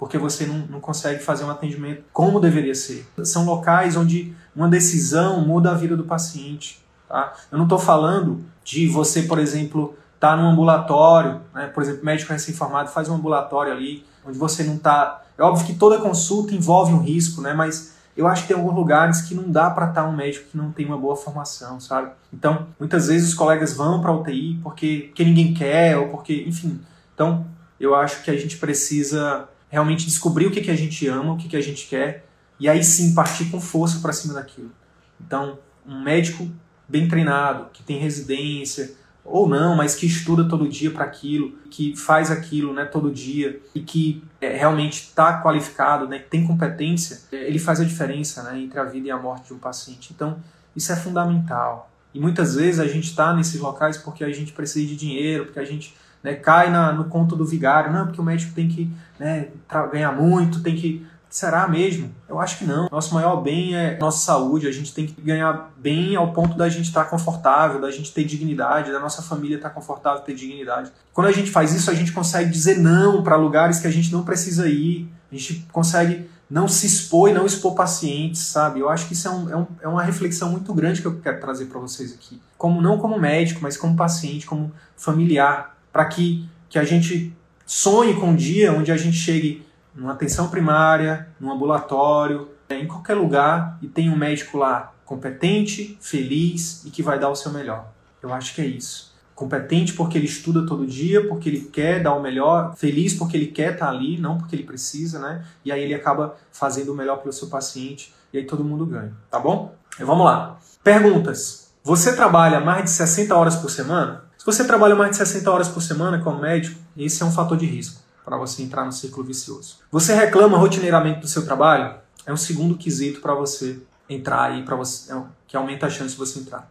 [0.02, 3.06] porque você não, não consegue fazer um atendimento como deveria ser.
[3.22, 6.82] São locais onde uma decisão muda a vida do paciente.
[7.08, 7.32] Tá?
[7.52, 11.68] Eu não estou falando de você, por exemplo, estar tá num ambulatório, né?
[11.68, 15.22] por exemplo, médico recém-formado faz um ambulatório ali, onde você não está.
[15.38, 17.54] É óbvio que toda consulta envolve um risco, né?
[17.54, 20.56] mas eu acho que tem alguns lugares que não dá para estar um médico que
[20.56, 22.10] não tem uma boa formação, sabe?
[22.32, 26.80] Então, muitas vezes os colegas vão para UTI porque, porque ninguém quer, ou porque, enfim.
[27.14, 27.46] Então,
[27.80, 31.36] eu acho que a gente precisa realmente descobrir o que, que a gente ama, o
[31.38, 32.26] que, que a gente quer,
[32.60, 34.70] e aí sim partir com força para cima daquilo.
[35.18, 36.48] Então, um médico
[36.86, 38.94] bem treinado, que tem residência,
[39.24, 43.60] ou não, mas que estuda todo dia para aquilo, que faz aquilo né, todo dia
[43.74, 48.60] e que é, realmente está qualificado, né, tem competência, é, ele faz a diferença né,
[48.60, 50.12] entre a vida e a morte de um paciente.
[50.12, 50.38] Então,
[50.74, 51.90] isso é fundamental.
[52.12, 55.60] E muitas vezes a gente está nesses locais porque a gente precisa de dinheiro, porque
[55.60, 58.90] a gente né, cai na, no conto do vigário, não, porque o médico tem que
[59.18, 59.48] né,
[59.90, 61.06] ganhar muito, tem que.
[61.32, 62.14] Será mesmo?
[62.28, 62.90] Eu acho que não.
[62.92, 64.68] Nosso maior bem é nossa saúde.
[64.68, 68.12] A gente tem que ganhar bem ao ponto da gente estar tá confortável, da gente
[68.12, 70.92] ter dignidade, da nossa família estar tá confortável, ter dignidade.
[71.10, 74.12] Quando a gente faz isso, a gente consegue dizer não para lugares que a gente
[74.12, 75.08] não precisa ir.
[75.32, 78.80] A gente consegue não se expor e não expor pacientes, sabe?
[78.80, 81.18] Eu acho que isso é, um, é, um, é uma reflexão muito grande que eu
[81.18, 82.42] quero trazer para vocês aqui.
[82.58, 88.12] Como não como médico, mas como paciente, como familiar para que, que a gente sonhe
[88.20, 89.64] com um dia onde a gente chegue
[89.94, 95.98] numa atenção primária, num ambulatório, né, em qualquer lugar e tenha um médico lá competente,
[96.00, 97.92] feliz e que vai dar o seu melhor.
[98.22, 99.12] Eu acho que é isso.
[99.34, 103.48] Competente porque ele estuda todo dia, porque ele quer dar o melhor, feliz porque ele
[103.48, 105.44] quer estar ali, não porque ele precisa, né?
[105.64, 109.12] E aí ele acaba fazendo o melhor pelo seu paciente e aí todo mundo ganha,
[109.30, 109.74] tá bom?
[109.98, 110.58] E vamos lá.
[110.82, 111.72] Perguntas.
[111.82, 114.24] Você trabalha mais de 60 horas por semana?
[114.38, 117.56] Se você trabalha mais de 60 horas por semana como médico, esse é um fator
[117.56, 119.78] de risco para você entrar no círculo vicioso.
[119.90, 121.94] Você reclama rotineiramente do seu trabalho?
[122.24, 126.12] É um segundo quesito para você entrar aí, para você, é que aumenta a chance
[126.12, 126.70] de você entrar.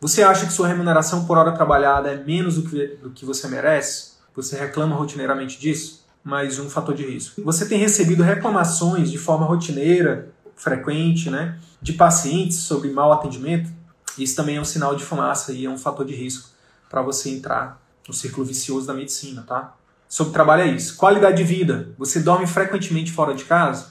[0.00, 3.46] Você acha que sua remuneração por hora trabalhada é menos do que, do que você
[3.46, 4.12] merece?
[4.34, 6.04] Você reclama rotineiramente disso?
[6.24, 7.42] Mais um fator de risco.
[7.44, 13.70] Você tem recebido reclamações de forma rotineira, frequente, né, de pacientes sobre mau atendimento?
[14.18, 16.50] Isso também é um sinal de fumaça e é um fator de risco
[16.88, 19.74] para você entrar no círculo vicioso da medicina, tá?
[20.12, 20.98] Sobre trabalho é isso.
[20.98, 21.88] Qualidade de vida.
[21.96, 23.86] Você dorme frequentemente fora de casa?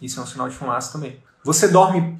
[0.00, 1.20] Isso é um sinal de fumaça também.
[1.44, 2.18] Você dorme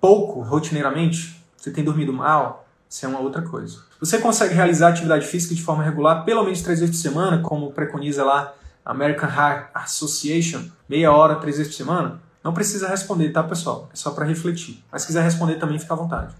[0.00, 1.40] pouco, rotineiramente?
[1.56, 2.66] Você tem dormido mal?
[2.90, 3.78] Isso é uma outra coisa.
[4.00, 7.70] Você consegue realizar atividade física de forma regular, pelo menos três vezes por semana, como
[7.70, 8.52] preconiza lá
[8.84, 12.20] a American Heart Association, meia hora, três vezes por semana?
[12.42, 13.88] Não precisa responder, tá, pessoal?
[13.92, 14.82] É só para refletir.
[14.90, 16.34] Mas se quiser responder também, fica à vontade.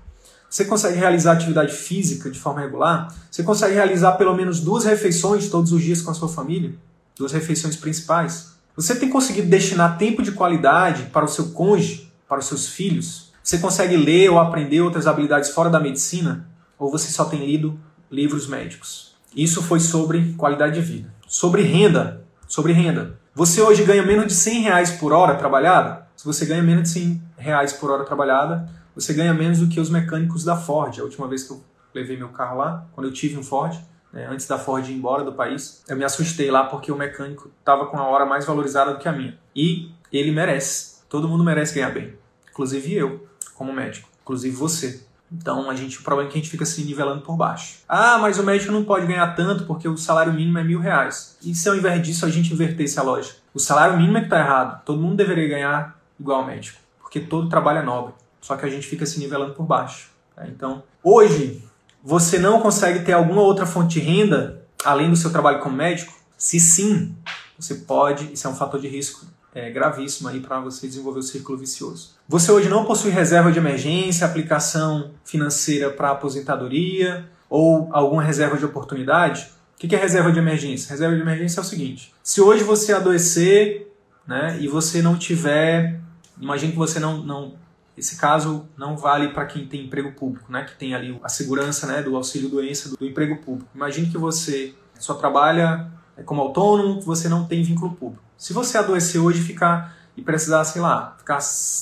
[0.48, 3.12] Você consegue realizar atividade física de forma regular?
[3.30, 6.74] Você consegue realizar pelo menos duas refeições todos os dias com a sua família?
[7.18, 8.56] Duas refeições principais?
[8.76, 13.32] Você tem conseguido destinar tempo de qualidade para o seu cônjuge, para os seus filhos?
[13.42, 16.48] Você consegue ler ou aprender outras habilidades fora da medicina?
[16.78, 17.78] Ou você só tem lido
[18.10, 19.14] livros médicos?
[19.34, 21.14] Isso foi sobre qualidade de vida.
[21.26, 22.24] Sobre renda.
[22.46, 23.18] Sobre renda.
[23.34, 26.06] Você hoje ganha menos de 100 reais por hora trabalhada?
[26.16, 29.78] Se você ganha menos de 100 reais por hora trabalhada, você ganha menos do que
[29.78, 30.98] os mecânicos da Ford.
[30.98, 31.62] A última vez que eu
[31.94, 33.76] levei meu carro lá, quando eu tive um Ford,
[34.12, 37.50] né, antes da Ford ir embora do país, eu me assustei lá porque o mecânico
[37.60, 39.38] estava com a hora mais valorizada do que a minha.
[39.54, 41.02] E ele merece.
[41.08, 42.14] Todo mundo merece ganhar bem.
[42.50, 44.08] Inclusive eu, como médico.
[44.22, 45.04] Inclusive você.
[45.30, 47.80] Então a gente, o problema é que a gente fica se nivelando por baixo.
[47.86, 51.36] Ah, mas o médico não pode ganhar tanto porque o salário mínimo é mil reais.
[51.42, 53.36] E se ao invés disso a gente invertesse a lógica?
[53.52, 54.82] O salário mínimo é que está errado.
[54.84, 56.78] Todo mundo deveria ganhar igual ao médico.
[57.00, 58.14] Porque todo trabalho é nobre.
[58.46, 60.08] Só que a gente fica se nivelando por baixo.
[60.36, 60.46] Tá?
[60.46, 61.64] Então, hoje,
[62.00, 66.14] você não consegue ter alguma outra fonte de renda além do seu trabalho como médico?
[66.38, 67.16] Se sim,
[67.58, 71.22] você pode, isso é um fator de risco é, gravíssimo aí para você desenvolver o
[71.24, 72.14] círculo vicioso.
[72.28, 78.64] Você hoje não possui reserva de emergência, aplicação financeira para aposentadoria ou alguma reserva de
[78.64, 79.50] oportunidade?
[79.74, 80.90] O que é reserva de emergência?
[80.90, 83.92] Reserva de emergência é o seguinte: se hoje você adoecer
[84.24, 85.98] né, e você não tiver,
[86.40, 87.65] imagine que você não, não
[87.96, 91.86] esse caso não vale para quem tem emprego público, né, que tem ali a segurança
[91.86, 93.70] né, do auxílio doença do, emprego público.
[93.74, 95.90] Imagine que você só trabalha
[96.24, 98.22] como autônomo, você não tem vínculo público.
[98.36, 101.38] Se você adoecer hoje ficar e precisar, sei lá, ficar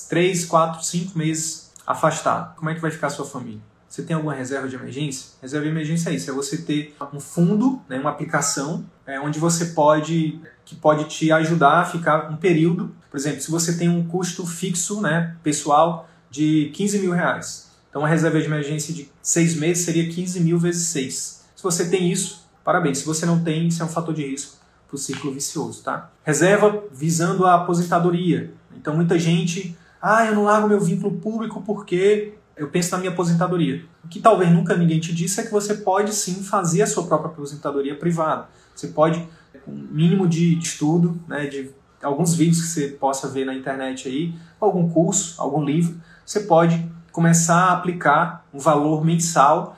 [0.08, 3.60] 3, 4, 5 meses afastado, como é que vai ficar a sua família?
[3.94, 5.36] Você tem alguma reserva de emergência?
[5.40, 9.38] Reserva de emergência é isso, é você ter um fundo, né, uma aplicação, é, onde
[9.38, 12.92] você pode, que pode te ajudar a ficar um período.
[13.08, 17.70] Por exemplo, se você tem um custo fixo, né, pessoal, de 15 mil reais.
[17.88, 21.44] Então a reserva de emergência de 6 meses seria 15 mil vezes 6.
[21.54, 22.98] Se você tem isso, parabéns.
[22.98, 24.56] Se você não tem, isso é um fator de risco
[24.88, 26.10] para o ciclo vicioso, tá?
[26.24, 28.52] Reserva visando a aposentadoria.
[28.76, 33.10] Então muita gente, ah, eu não largo meu vínculo público porque eu penso na minha
[33.10, 33.84] aposentadoria.
[34.04, 37.04] O que talvez nunca ninguém te disse é que você pode sim fazer a sua
[37.04, 38.48] própria aposentadoria privada.
[38.74, 39.26] Você pode,
[39.64, 41.70] com um mínimo de estudo, né, de
[42.02, 46.90] alguns vídeos que você possa ver na internet aí, algum curso, algum livro, você pode
[47.10, 49.76] começar a aplicar um valor mensal,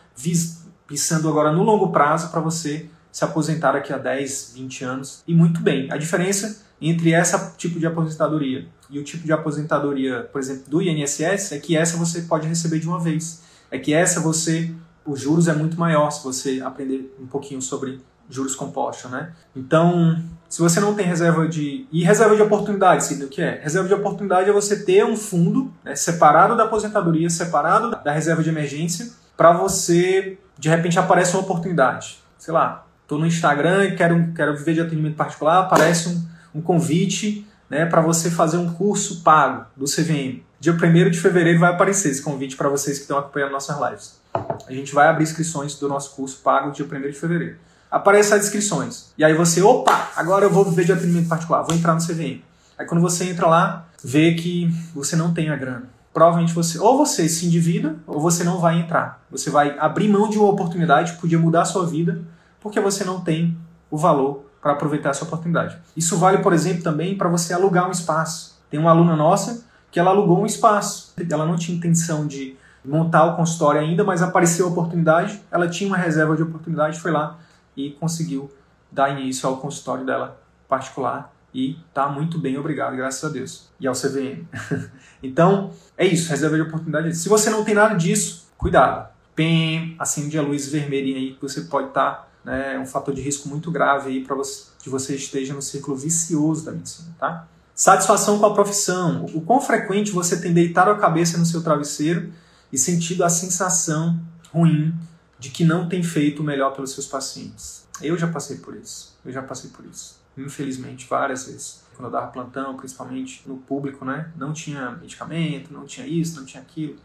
[0.88, 5.22] visando agora no longo prazo para você se aposentar daqui a 10, 20 anos.
[5.26, 5.90] E muito bem.
[5.90, 10.82] A diferença entre esse tipo de aposentadoria e o tipo de aposentadoria, por exemplo, do
[10.82, 13.42] INSS, é que essa você pode receber de uma vez.
[13.70, 14.72] É que essa você,
[15.04, 19.32] os juros é muito maior se você aprender um pouquinho sobre juros compostos, né?
[19.54, 21.86] Então, se você não tem reserva de...
[21.92, 23.60] E reserva de oportunidade, sabe o que é?
[23.62, 28.42] Reserva de oportunidade é você ter um fundo né, separado da aposentadoria, separado da reserva
[28.42, 32.18] de emergência, para você, de repente, aparece uma oportunidade.
[32.38, 36.26] Sei lá, estou no Instagram e quero, quero viver de atendimento particular, aparece um,
[36.56, 40.42] um convite né, para você fazer um curso pago do CVM.
[40.58, 44.20] Dia 1 de fevereiro vai aparecer esse convite para vocês que estão acompanhando nossas lives.
[44.66, 47.56] A gente vai abrir inscrições do nosso curso pago dia 1 de fevereiro.
[47.90, 49.12] Aparece as inscrições.
[49.16, 52.40] E aí você, opa, agora eu vou viver de atendimento particular, vou entrar no CVM.
[52.78, 55.84] Aí quando você entra lá, vê que você não tem a grana.
[56.12, 59.22] Provavelmente você, ou você se endivida, ou você não vai entrar.
[59.30, 62.22] Você vai abrir mão de uma oportunidade que podia mudar a sua vida
[62.66, 63.56] porque você não tem
[63.90, 65.78] o valor para aproveitar essa oportunidade.
[65.96, 68.60] Isso vale, por exemplo, também para você alugar um espaço.
[68.70, 71.14] Tem uma aluna nossa que ela alugou um espaço.
[71.30, 75.88] Ela não tinha intenção de montar o consultório ainda, mas apareceu a oportunidade, ela tinha
[75.88, 77.38] uma reserva de oportunidade, foi lá
[77.76, 78.50] e conseguiu
[78.90, 83.68] dar início ao consultório dela particular e tá muito bem, obrigado, graças a Deus.
[83.80, 84.44] E ao CVM.
[85.22, 87.14] então, é isso, reserva de oportunidade.
[87.16, 89.08] Se você não tem nada disso, cuidado.
[89.34, 93.12] Pem, acende a luz vermelhinha aí que você pode estar tá né, é um fator
[93.12, 97.12] de risco muito grave aí para você, que você esteja no círculo vicioso da medicina,
[97.18, 97.48] tá?
[97.74, 99.26] Satisfação com a profissão.
[99.34, 102.32] O quão frequente você tem deitado a cabeça no seu travesseiro
[102.72, 104.18] e sentido a sensação
[104.50, 104.94] ruim
[105.38, 107.84] de que não tem feito o melhor pelos seus pacientes.
[108.00, 109.18] Eu já passei por isso.
[109.24, 110.18] Eu já passei por isso.
[110.38, 111.82] Infelizmente, várias vezes.
[111.94, 114.30] Quando eu dava plantão, principalmente no público, né?
[114.36, 116.96] Não tinha medicamento, não tinha isso, não tinha aquilo.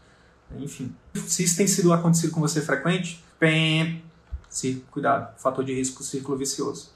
[0.56, 0.94] Enfim.
[1.14, 4.02] Se isso tem sido acontecido com você frequente, se,
[4.90, 6.90] cuidado, fator de risco, círculo vicioso.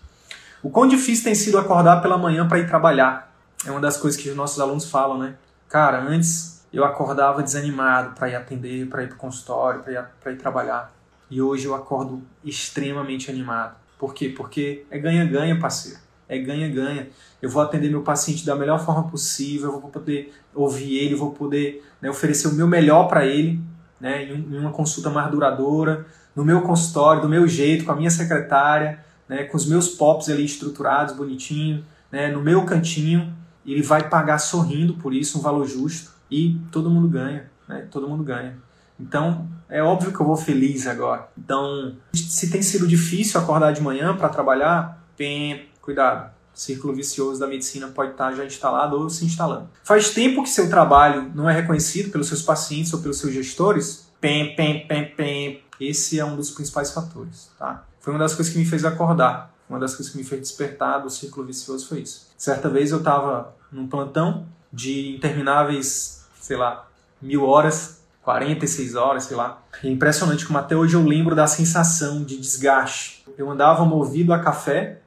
[0.62, 3.32] O quão difícil tem sido acordar pela manhã para ir trabalhar?
[3.64, 5.34] É uma das coisas que os nossos alunos falam, né?
[5.68, 10.34] Cara, antes eu acordava desanimado para ir atender, para ir para o consultório, para ir,
[10.34, 10.92] ir trabalhar.
[11.30, 13.76] E hoje eu acordo extremamente animado.
[13.98, 14.28] Por quê?
[14.28, 15.98] Porque é ganha-ganha, parceiro.
[16.28, 17.08] É ganha-ganha.
[17.40, 21.32] Eu vou atender meu paciente da melhor forma possível, eu vou poder ouvir ele, vou
[21.32, 23.60] poder né, oferecer o meu melhor para ele,
[24.00, 26.06] né, em uma consulta mais duradoura
[26.36, 30.28] no meu consultório, do meu jeito, com a minha secretária, né, com os meus pops
[30.28, 31.82] ali estruturados, bonitinho,
[32.12, 33.34] né, no meu cantinho,
[33.64, 38.06] ele vai pagar sorrindo por isso, um valor justo, e todo mundo ganha, né, todo
[38.06, 38.56] mundo ganha.
[39.00, 41.28] Então, é óbvio que eu vou feliz agora.
[41.36, 46.30] Então, se tem sido difícil acordar de manhã para trabalhar, tem cuidado.
[46.54, 49.68] círculo vicioso da medicina pode estar já instalado ou se instalando.
[49.84, 54.10] Faz tempo que seu trabalho não é reconhecido pelos seus pacientes ou pelos seus gestores?
[54.18, 55.62] Pem, pem, pem, pem.
[55.80, 57.84] Esse é um dos principais fatores, tá?
[58.00, 61.00] Foi uma das coisas que me fez acordar, uma das coisas que me fez despertar
[61.02, 62.28] do círculo vicioso foi isso.
[62.36, 66.86] Certa vez eu estava num plantão de intermináveis, sei lá,
[67.20, 69.62] mil horas, 46 horas, sei lá.
[69.82, 73.24] É impressionante como até hoje eu lembro da sensação de desgaste.
[73.38, 75.00] Eu andava movido a café,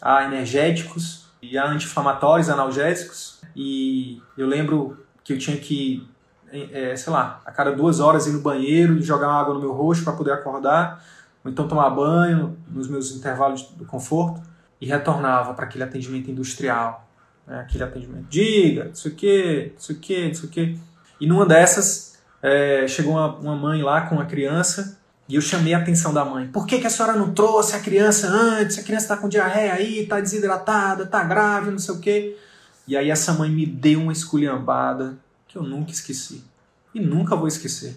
[0.00, 3.40] a energéticos e a anti-inflamatórios, analgésicos.
[3.56, 6.06] E eu lembro que eu tinha que,
[6.52, 10.04] é, sei lá, a cada duas horas ir no banheiro jogar água no meu rosto
[10.04, 11.04] para poder acordar,
[11.44, 14.40] ou então tomar banho nos meus intervalos do conforto
[14.80, 17.06] e retornava para aquele atendimento industrial,
[17.46, 17.60] né?
[17.60, 20.78] aquele atendimento, diga, isso aqui, isso aqui, isso aqui.
[21.20, 25.74] E numa dessas, é, chegou uma, uma mãe lá com uma criança e eu chamei
[25.74, 26.46] a atenção da mãe.
[26.46, 28.78] Por que, que a senhora não trouxe a criança antes?
[28.78, 32.36] A criança está com diarreia aí, está desidratada, está grave, não sei o quê.
[32.86, 35.18] E aí essa mãe me deu uma esculhambada
[35.48, 36.44] que eu nunca esqueci.
[36.94, 37.96] E nunca vou esquecer.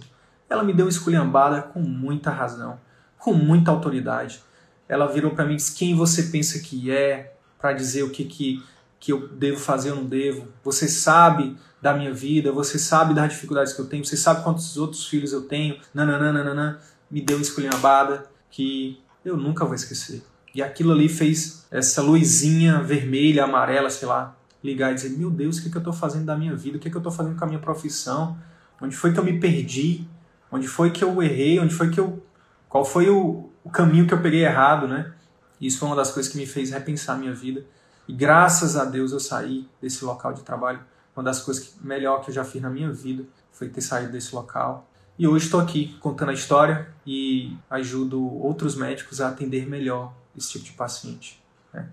[0.49, 2.79] Ela me deu uma esculhambada com muita razão,
[3.17, 4.41] com muita autoridade.
[4.87, 8.25] Ela virou para mim e disse: Quem você pensa que é para dizer o que,
[8.25, 8.63] que,
[8.99, 10.47] que eu devo fazer ou não devo?
[10.63, 14.77] Você sabe da minha vida, você sabe das dificuldades que eu tenho, você sabe quantos
[14.77, 16.79] outros filhos eu tenho, nananana
[17.09, 20.23] me deu uma esculhambada que eu nunca vou esquecer.
[20.53, 25.57] E aquilo ali fez essa luzinha vermelha, amarela, sei lá, ligar e dizer: Meu Deus,
[25.57, 26.77] o que, é que eu estou fazendo da minha vida?
[26.77, 28.37] O que, é que eu estou fazendo com a minha profissão?
[28.81, 30.07] Onde foi que eu me perdi?
[30.51, 31.59] Onde foi que eu errei?
[31.59, 32.23] Onde foi que eu.
[32.67, 35.13] Qual foi o, o caminho que eu peguei errado, né?
[35.59, 37.65] Isso foi uma das coisas que me fez repensar a minha vida.
[38.07, 40.79] E graças a Deus eu saí desse local de trabalho.
[41.15, 44.11] Uma das coisas que, melhor que eu já fiz na minha vida foi ter saído
[44.11, 44.87] desse local
[45.21, 50.53] e hoje estou aqui contando a história e ajudo outros médicos a atender melhor esse
[50.53, 51.39] tipo de paciente
[51.71, 51.87] né,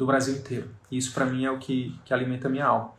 [0.00, 0.66] do Brasil inteiro.
[0.90, 2.92] E isso para mim é o que, que alimenta a minha alma.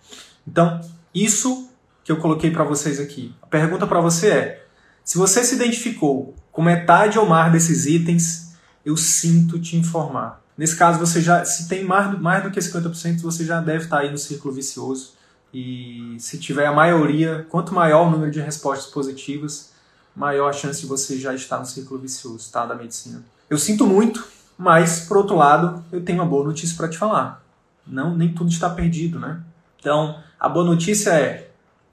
[0.47, 0.79] Então,
[1.13, 1.67] isso
[2.03, 3.33] que eu coloquei para vocês aqui.
[3.41, 4.65] A pergunta para você é:
[5.03, 8.53] se você se identificou com metade ou mais desses itens,
[8.85, 10.41] eu sinto te informar.
[10.55, 13.99] Nesse caso, você já, se tem mais, mais do que 50%, você já deve estar
[13.99, 15.13] aí no círculo vicioso.
[15.51, 19.71] E se tiver a maioria, quanto maior o número de respostas positivas,
[20.15, 23.23] maior a chance de você já estar no círculo vicioso tá, da medicina.
[23.49, 24.23] Eu sinto muito,
[24.61, 27.43] mas por outro lado, eu tenho uma boa notícia para te falar.
[27.85, 29.41] Não, nem tudo está perdido, né?
[29.79, 31.49] Então, a boa notícia é: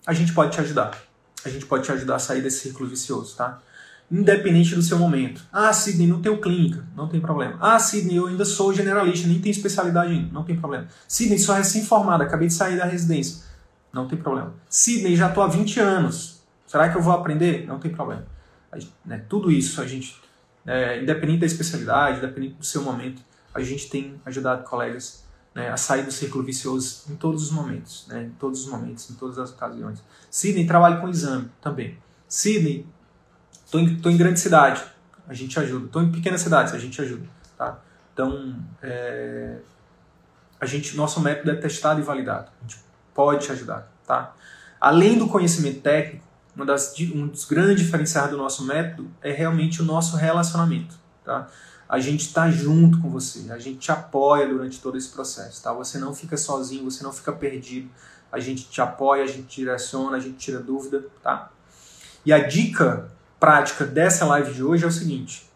[0.06, 0.90] a gente pode te ajudar.
[1.44, 3.58] A gente pode te ajudar a sair desse círculo vicioso, tá?
[4.10, 5.42] Independente do seu momento.
[5.52, 7.56] Ah, Sidney, não tenho clínica, não tem problema.
[7.60, 10.88] Ah, Sidney, eu ainda sou generalista, nem tenho especialidade ainda, não tem problema.
[11.06, 13.44] Sidney, sou recém-formada, acabei de sair da residência,
[13.92, 14.52] não tem problema.
[14.68, 16.38] Sidney, já estou há 20 anos,
[16.68, 17.66] Será que eu vou aprender?
[17.66, 18.26] Não tem problema.
[19.04, 20.20] né, tudo isso, a gente,
[20.66, 23.22] é, independente da especialidade, independente do seu momento,
[23.54, 28.06] a gente tem ajudado colegas né, a sair do círculo vicioso em todos os momentos,
[28.08, 30.02] né, em todos os momentos, em todas as ocasiões.
[30.30, 31.98] Sidney, trabalho com exame também.
[32.28, 32.86] Sidney,
[33.64, 34.84] estou em, em grande cidade,
[35.26, 35.86] a gente ajuda.
[35.86, 37.26] Estou em pequenas cidades, a gente ajuda.
[37.56, 37.78] Tá?
[38.12, 39.58] Então, é,
[40.60, 42.50] a gente, nosso método é testado e validado.
[42.60, 42.82] A gente
[43.14, 43.90] pode te ajudar.
[44.06, 44.34] Tá?
[44.80, 46.24] Além do conhecimento técnico,
[46.58, 50.92] uma das, um dos grandes diferenciais do nosso método é realmente o nosso relacionamento.
[51.24, 51.46] Tá?
[51.88, 55.62] A gente está junto com você, a gente te apoia durante todo esse processo.
[55.62, 55.72] Tá?
[55.72, 57.88] Você não fica sozinho, você não fica perdido.
[58.32, 61.04] A gente te apoia, a gente te direciona, a gente tira dúvida.
[61.22, 61.48] Tá?
[62.26, 65.48] E a dica prática dessa live de hoje é o seguinte: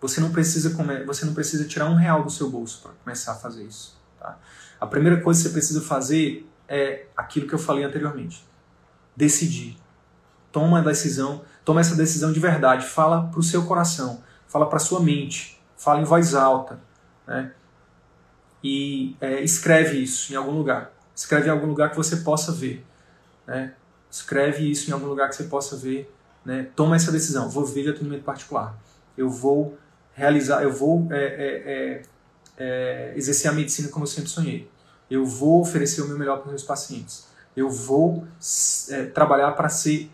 [0.00, 3.36] você não precisa, você não precisa tirar um real do seu bolso para começar a
[3.36, 3.94] fazer isso.
[4.18, 4.38] Tá?
[4.80, 8.42] A primeira coisa que você precisa fazer é aquilo que eu falei anteriormente:
[9.14, 9.83] decidir
[10.54, 14.78] toma a decisão, toma essa decisão de verdade, fala para o seu coração, fala para
[14.78, 16.78] sua mente, fala em voz alta,
[17.26, 17.52] né?
[18.62, 20.92] E é, escreve isso em algum lugar.
[21.14, 22.86] Escreve em algum lugar que você possa ver,
[23.44, 23.74] né?
[24.08, 26.08] Escreve isso em algum lugar que você possa ver,
[26.44, 26.68] né?
[26.76, 27.50] Toma essa decisão.
[27.50, 28.78] Vou viver de atendimento particular.
[29.18, 29.76] Eu vou
[30.12, 32.02] realizar, eu vou é, é, é,
[32.56, 34.70] é exercer a medicina como eu sempre sonhei.
[35.10, 37.26] Eu vou oferecer o meu melhor para os meus pacientes.
[37.56, 38.24] Eu vou
[38.90, 40.10] é, trabalhar para ser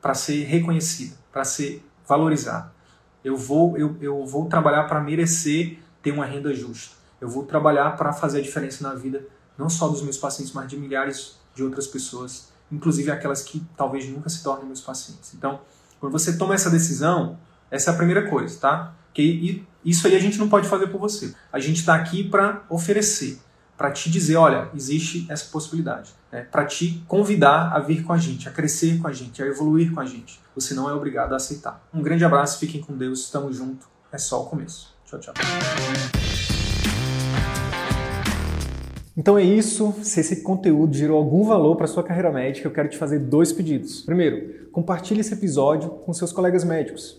[0.00, 2.72] para ser reconhecida, para ser valorizada.
[3.22, 6.96] Eu vou, eu, eu vou trabalhar para merecer ter uma renda justa.
[7.20, 9.26] Eu vou trabalhar para fazer a diferença na vida,
[9.58, 14.08] não só dos meus pacientes, mas de milhares de outras pessoas, inclusive aquelas que talvez
[14.08, 15.34] nunca se tornem meus pacientes.
[15.34, 15.60] Então,
[15.98, 17.38] quando você toma essa decisão,
[17.70, 18.94] essa é a primeira coisa, tá?
[19.12, 21.34] Que isso aí a gente não pode fazer por você.
[21.52, 23.38] A gente está aqui para oferecer
[23.80, 26.42] para te dizer, olha, existe essa possibilidade, né?
[26.52, 29.94] para te convidar a vir com a gente, a crescer com a gente, a evoluir
[29.94, 30.38] com a gente.
[30.54, 31.82] Você não é obrigado a aceitar.
[31.94, 34.94] Um grande abraço, fiquem com Deus, estamos juntos, é só o começo.
[35.06, 35.34] Tchau, tchau.
[39.16, 39.94] Então é isso.
[40.02, 43.50] Se esse conteúdo gerou algum valor para sua carreira médica, eu quero te fazer dois
[43.50, 44.02] pedidos.
[44.02, 47.18] Primeiro, compartilhe esse episódio com seus colegas médicos,